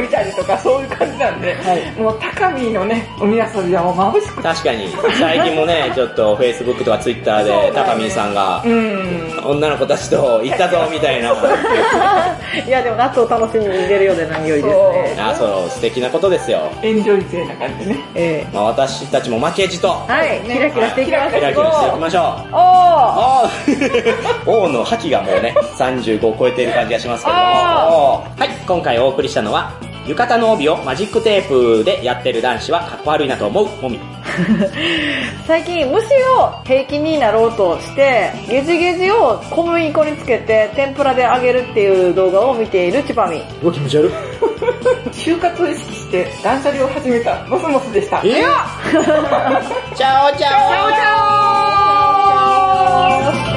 [0.00, 4.42] 見たりとかそういう感じなんで、はいもう高見のね、海遊びはもう眩しくて。
[4.42, 4.88] 確かに、
[5.18, 9.40] 最近もね、 ちょっと Facebook とか Twitter で、高見さんがう、ん。
[9.44, 11.30] 女の子たちと行ったぞ、みたいな。
[12.66, 15.22] いや、でも夏を楽しみに出るようで何よりですね。
[15.22, 16.60] あ、そう、素敵なことですよ。
[16.82, 18.00] エンジョイ勢な感じでね。
[18.14, 21.30] えまあ、私たちも負けじと、えはい、キラキラしていきましょう。
[21.32, 22.22] キラキラしていきましょう。
[22.22, 27.46] おーあー王の覇気がもうね、 35を超えている感じがしますけれども。
[27.46, 29.72] あはい、今回お送りしたのは、
[30.06, 34.00] 浴衣の帯をマジックテープでやってる男子はかっこ悪いなと思う、もみ。
[35.46, 36.04] 最近虫
[36.38, 44.12] を平均になろうとしてゲジゲジを小麦粉につけて天ぷらで揚げるっていう動画を見ているチパミうわ、気持ち悪い。
[45.12, 48.20] 就活を意識して断捨離を始めたモスモスでした。
[48.24, 48.30] え？
[48.32, 48.42] チャオ
[49.96, 50.46] チャオチャ
[53.46, 53.49] オ